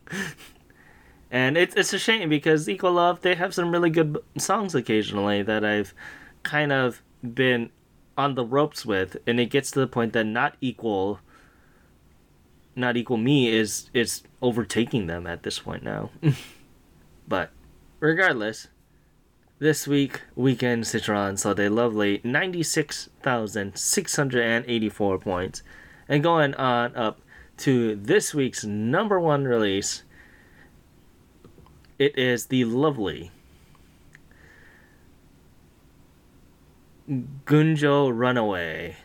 [1.31, 5.43] And it's it's a shame because Equal Love they have some really good songs occasionally
[5.43, 5.95] that I've
[6.43, 7.03] kind of
[7.35, 7.71] been
[8.19, 11.21] on the ropes with, and it gets to the point that not equal,
[12.75, 16.11] not equal me is is overtaking them at this point now.
[17.29, 17.51] but
[18.01, 18.67] regardless,
[19.61, 25.19] this week weekend Citron saw a lovely ninety six thousand six hundred and eighty four
[25.19, 25.63] points,
[26.09, 27.21] and going on up
[27.59, 30.03] to this week's number one release.
[31.99, 33.33] It is the lovely
[37.09, 38.97] Gunjo Runaway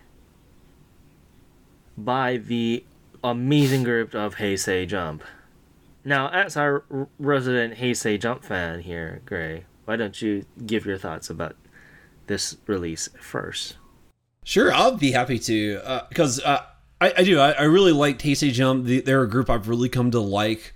[1.98, 2.84] by the
[3.24, 5.24] amazing group of Heisei Jump.
[6.04, 6.84] Now, as our
[7.18, 11.56] resident Heisei Jump fan here, Gray, why don't you give your thoughts about
[12.28, 13.78] this release first?
[14.44, 15.80] Sure, I'll be happy to
[16.10, 16.64] because uh,
[17.00, 17.40] I, I do.
[17.40, 18.86] I, I really like Heisei Jump.
[18.86, 20.74] They're a group I've really come to like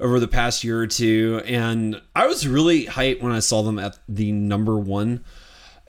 [0.00, 3.78] over the past year or two, and I was really hyped when I saw them
[3.78, 5.22] at the number one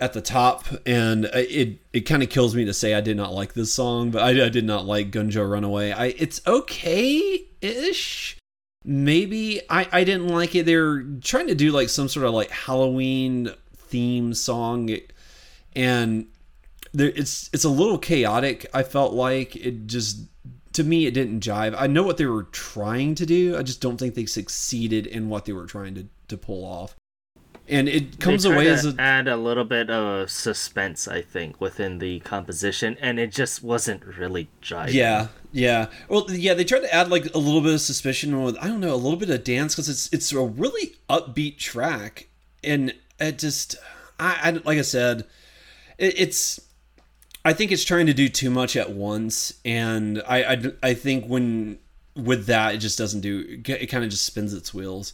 [0.04, 3.34] at the top, and it it kind of kills me to say I did not
[3.34, 5.94] like this song, but I, I did not like Gunjo Runaway.
[5.94, 8.38] I it's okay ish.
[8.84, 10.66] Maybe I I didn't like it.
[10.66, 14.94] They're trying to do like some sort of like Halloween theme song,
[15.74, 16.28] and
[16.92, 18.66] there it's it's a little chaotic.
[18.74, 20.28] I felt like it just
[20.74, 21.76] to me it didn't jive.
[21.78, 23.58] I know what they were trying to do.
[23.58, 26.94] I just don't think they succeeded in what they were trying to to pull off.
[27.68, 32.00] And it comes away as a add a little bit of suspense, I think, within
[32.00, 34.94] the composition, and it just wasn't really jiving.
[34.94, 35.88] Yeah, yeah.
[36.10, 38.82] Well, yeah, they tried to add like a little bit of suspicion with I don't
[38.82, 42.28] know a little bit of dance because it's it's a really upbeat track,
[42.66, 43.78] and it just
[44.20, 45.26] I, I like I said,
[45.98, 46.60] it, it's
[47.46, 51.28] I think it's trying to do too much at once, and I I, I think
[51.28, 51.80] when
[52.16, 55.14] with that it just doesn't do it kind of just spins its wheels.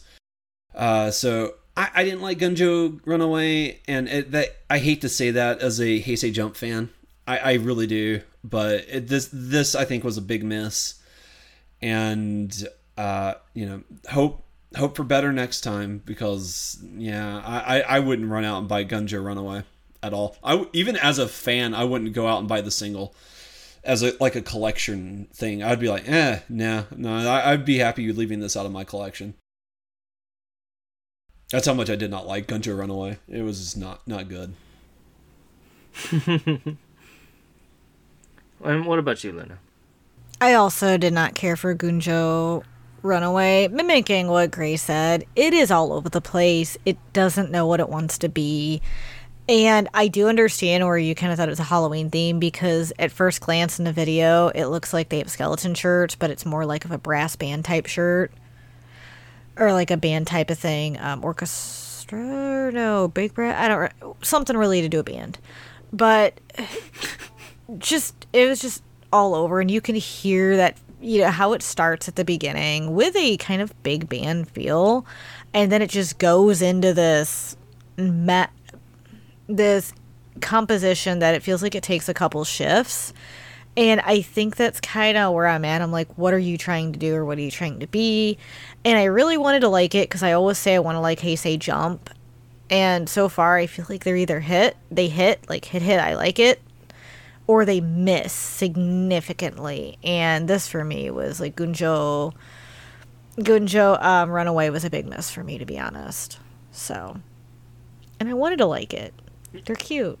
[0.74, 5.30] Uh, so I, I didn't like Gunjo Runaway, and it, that I hate to say
[5.30, 6.90] that as a Heisei Jump fan.
[7.26, 11.00] I, I really do, but it, this this I think was a big miss,
[11.80, 12.52] and
[12.98, 14.44] uh, you know hope
[14.76, 18.84] hope for better next time because yeah I, I, I wouldn't run out and buy
[18.84, 19.62] Gunjo Runaway.
[20.02, 20.36] at all.
[20.42, 23.14] I even as a fan, I wouldn't go out and buy the single
[23.84, 25.62] as a like a collection thing.
[25.62, 28.84] I'd be like, eh, nah, no, I, I'd be happy leaving this out of my
[28.84, 29.34] collection.
[31.50, 33.18] That's how much I did not like Gunjo Runaway.
[33.28, 34.54] It was not not good.
[36.12, 36.76] and
[38.86, 39.58] what about you, Luna?
[40.40, 42.62] I also did not care for Gunjo
[43.02, 43.68] Runaway.
[43.68, 46.78] Mimicking what Gray said, it is all over the place.
[46.86, 48.80] It doesn't know what it wants to be.
[49.48, 52.92] And I do understand where you kind of thought it was a Halloween theme because
[53.00, 56.46] at first glance in the video, it looks like they have skeleton shirts, but it's
[56.46, 58.30] more like of a brass band type shirt
[59.56, 60.98] or like a band type of thing.
[60.98, 63.56] Um, orchestra, no, big brass.
[63.58, 65.38] I don't something related to a band,
[65.92, 66.38] but
[67.78, 68.82] just it was just
[69.12, 72.94] all over, and you can hear that you know how it starts at the beginning
[72.94, 75.06] with a kind of big band feel,
[75.54, 77.56] and then it just goes into this
[77.96, 78.50] met
[79.46, 79.92] this
[80.40, 83.12] composition that it feels like it takes a couple shifts.
[83.76, 85.80] And I think that's kind of where I'm at.
[85.80, 88.36] I'm like, what are you trying to do or what are you trying to be?
[88.84, 91.20] And I really wanted to like it because I always say I want to like
[91.20, 92.10] Hey Say Jump.
[92.70, 96.14] And so far, I feel like they're either hit, they hit, like hit, hit, I
[96.14, 96.62] like it,
[97.48, 99.98] or they miss significantly.
[100.04, 102.32] And this for me was like Gunjo.
[103.38, 106.38] Gunjo um, Runaway was a big miss for me, to be honest.
[106.70, 107.16] So,
[108.20, 109.12] and I wanted to like it.
[109.64, 110.18] They're cute.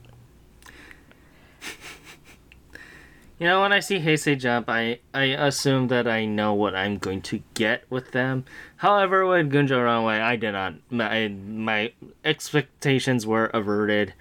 [3.40, 6.98] You know, when I see Heisei Jump, I, I assume that I know what I'm
[6.98, 8.44] going to get with them.
[8.76, 10.74] However, with Gunjo Runaway, I did not.
[10.90, 14.12] My, my expectations were averted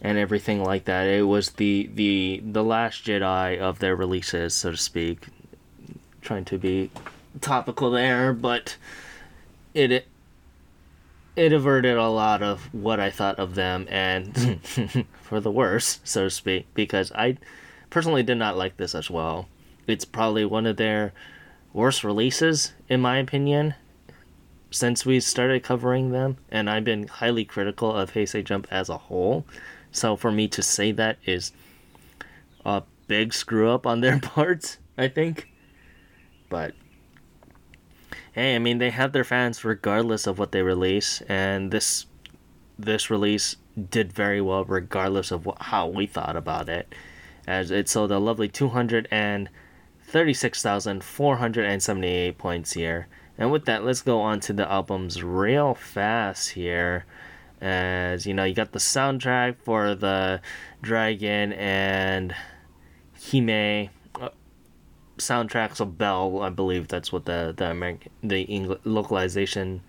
[0.00, 1.06] and everything like that.
[1.06, 5.26] It was the, the, the last Jedi of their releases, so to speak.
[6.22, 6.90] Trying to be
[7.42, 8.78] topical there, but
[9.74, 10.06] it, it
[11.36, 14.60] it averted a lot of what I thought of them, and
[15.22, 17.36] for the worse, so to speak, because I
[17.90, 19.48] personally did not like this as well.
[19.86, 21.12] It's probably one of their
[21.72, 23.74] worst releases, in my opinion,
[24.70, 28.98] since we started covering them, and I've been highly critical of Heisei Jump as a
[28.98, 29.46] whole.
[29.92, 31.52] So for me to say that is
[32.64, 35.48] a big screw up on their parts, I think.
[36.48, 36.74] But
[38.32, 42.06] hey, I mean they have their fans regardless of what they release, and this
[42.78, 43.56] this release
[43.90, 46.94] did very well regardless of what, how we thought about it,
[47.48, 49.48] as it sold a lovely two hundred and
[50.02, 53.08] thirty six thousand four hundred and seventy eight points here.
[53.38, 57.06] And with that, let's go on to the albums real fast here.
[57.60, 60.42] As you know, you got the soundtrack for the
[60.82, 62.34] Dragon and
[63.32, 63.88] Hime
[65.16, 66.42] soundtracks of Belle.
[66.42, 69.80] I believe that's what the the American the English localization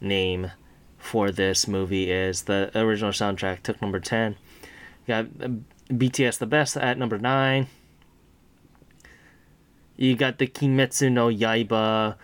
[0.00, 0.50] name
[0.98, 2.42] for this movie is.
[2.42, 4.36] The original soundtrack took number ten.
[5.06, 5.48] You got uh,
[5.90, 7.66] BTS the best at number nine.
[9.96, 12.16] You got the Kimetsu no Yaiba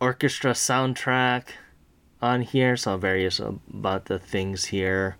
[0.00, 1.44] orchestra soundtrack
[2.20, 5.16] on here, so various about the things here.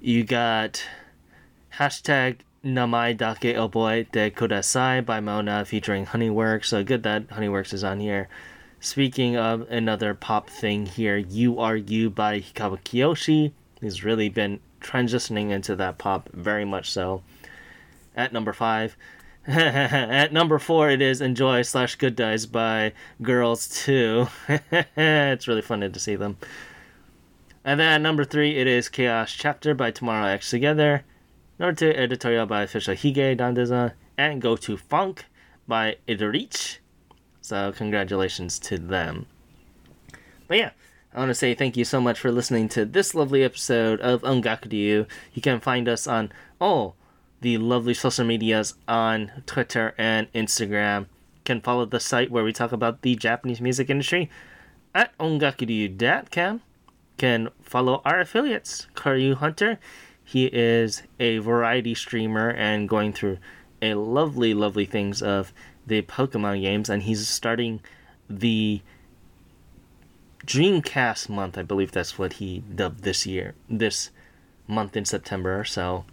[0.00, 0.84] You got
[1.78, 6.66] hashtag Namae Dake Oboete oh Kudasai by Mona featuring Honeyworks.
[6.66, 8.28] So good that Honeyworks is on here.
[8.80, 13.52] Speaking of another pop thing here, You Are You by Hikawa Kiyoshi.
[13.80, 17.22] He's really been transitioning into that pop very much so.
[18.16, 18.96] At number five.
[19.46, 22.92] at number four, it is Enjoy slash Good Days by
[23.22, 24.26] Girls 2.
[24.96, 26.36] it's really fun to see them.
[27.64, 31.04] And then at number three, it is Chaos Chapter by Tomorrow X Together.
[31.58, 35.26] Number two, editorial by official Hige Dandism, and Go to Funk
[35.68, 36.78] by Idorich.
[37.42, 39.26] So congratulations to them.
[40.48, 40.70] But yeah,
[41.14, 44.22] I want to say thank you so much for listening to this lovely episode of
[44.22, 46.94] Ongaku You can find us on all
[47.40, 51.00] the lovely social medias on Twitter and Instagram.
[51.00, 54.30] You can follow the site where we talk about the Japanese music industry
[54.94, 56.62] at ongakuryu.com.
[57.18, 59.78] Can follow our affiliates, Kyoryu Hunter
[60.30, 63.38] he is a variety streamer and going through
[63.82, 65.52] a lovely, lovely things of
[65.84, 67.80] the Pokemon games, and he's starting
[68.28, 68.80] the
[70.46, 71.58] Dreamcast month.
[71.58, 74.10] I believe that's what he dubbed this year, this
[74.66, 75.64] month in September.
[75.64, 76.04] So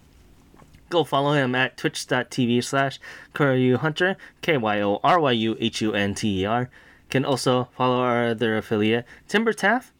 [0.89, 2.99] go follow him at twitch.tv slash
[3.35, 6.69] Hunter, K Y O R Y U H U N T E R.
[7.09, 9.93] Can also follow our other affiliate, Timber Taft,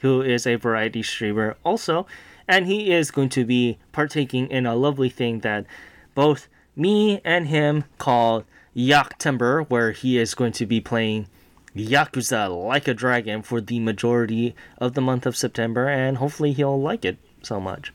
[0.00, 2.06] who is a variety streamer also
[2.48, 5.66] and he is going to be partaking in a lovely thing that
[6.14, 8.44] both me and him call
[8.74, 11.28] Yak Timber, where he is going to be playing
[11.76, 16.80] Yakuza Like a Dragon for the majority of the month of September, and hopefully he'll
[16.80, 17.92] like it so much.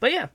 [0.00, 0.28] But yeah,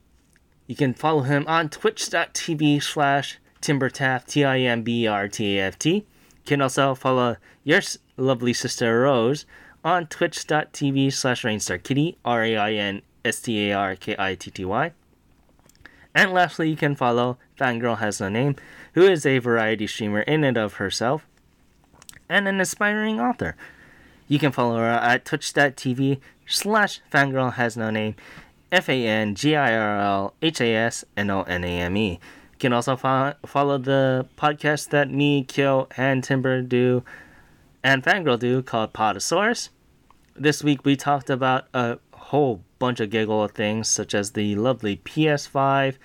[0.68, 5.94] you can follow him on twitch.tv slash timbertaft, T-I-M-B-R-T-A-F-T.
[5.94, 6.06] You
[6.45, 7.82] can also follow your
[8.18, 9.45] lovely sister Rose
[9.84, 14.91] on twitch.tv slash rainstarkitty, R-A-I-N-S-T-A-R-K-I-T-T-Y.
[16.14, 18.56] And lastly, you can follow Fangirl Has No Name,
[18.94, 21.26] who is a variety streamer in and of herself,
[22.32, 23.56] and an aspiring author.
[24.28, 28.16] You can follow her at twitch.tv slash fangirl has no name,
[28.72, 31.98] F A N G I R L H A S N O N A M
[31.98, 32.12] E.
[32.12, 37.03] You can also fo- follow the podcast that me, Kyo, and Timber do,
[37.84, 39.70] and Fangirl do called Podosaurus.
[40.34, 44.95] This week we talked about a whole bunch of giggle things, such as the lovely
[44.95, 45.98] PS5,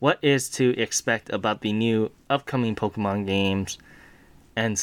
[0.00, 3.78] what is to expect about the new upcoming Pokemon games,
[4.56, 4.76] and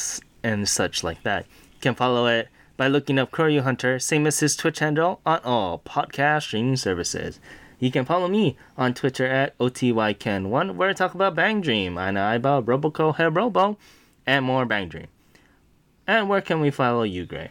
[0.46, 1.48] and such like that.
[1.74, 5.40] You can follow it by looking up Kyoryu Hunter, same as his Twitch handle, on
[5.44, 7.40] all podcast streaming services.
[7.80, 12.20] You can follow me on Twitter at OTYKen1, where I talk about Bang Dream, and
[12.20, 13.78] I about Roboco Herobo,
[14.28, 15.08] and more Bang Dream.
[16.06, 17.50] And where can we follow you, Gray?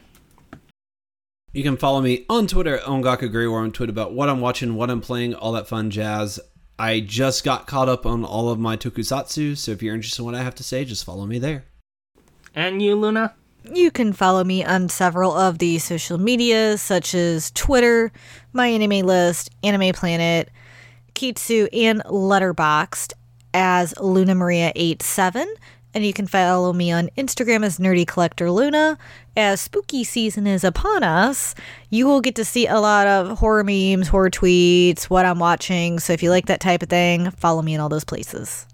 [1.53, 4.41] You can follow me on Twitter at Ongaku Gray, where I'm tweet about what I'm
[4.41, 6.39] watching, what I'm playing, all that fun jazz.
[6.79, 10.27] I just got caught up on all of my tokusatsu, so if you're interested in
[10.27, 11.65] what I have to say, just follow me there.
[12.55, 13.35] And you, Luna?
[13.73, 18.13] You can follow me on several of the social medias, such as Twitter,
[18.53, 20.51] My Anime List, Anime Planet,
[21.15, 23.15] Kitsu, and Letterboxd
[23.55, 25.47] as Luna Maria 87
[25.95, 28.99] and you can follow me on Instagram as Nerdy Collector Luna.
[29.37, 31.55] As spooky season is upon us,
[31.89, 36.01] you will get to see a lot of horror memes, horror tweets, what I'm watching.
[36.01, 38.67] So if you like that type of thing, follow me in all those places.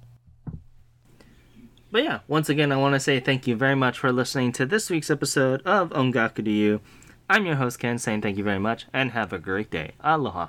[1.92, 4.66] But yeah, once again, I want to say thank you very much for listening to
[4.66, 6.80] this week's episode of Ongaku to You.
[7.28, 9.92] I'm your host, Ken, saying thank you very much and have a Gray day.
[10.00, 10.48] Aloha.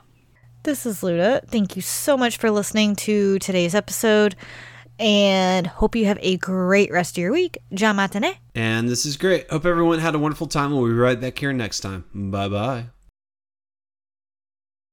[0.64, 1.42] This is Luna.
[1.48, 4.36] Thank you so much for listening to today's episode
[5.00, 7.58] and hope you have a great rest of your week.
[7.72, 8.36] Ja matane.
[8.54, 9.50] And this is great.
[9.50, 10.72] Hope everyone had a wonderful time.
[10.72, 12.06] We'll be right back here next time.
[12.14, 13.01] Bye bye.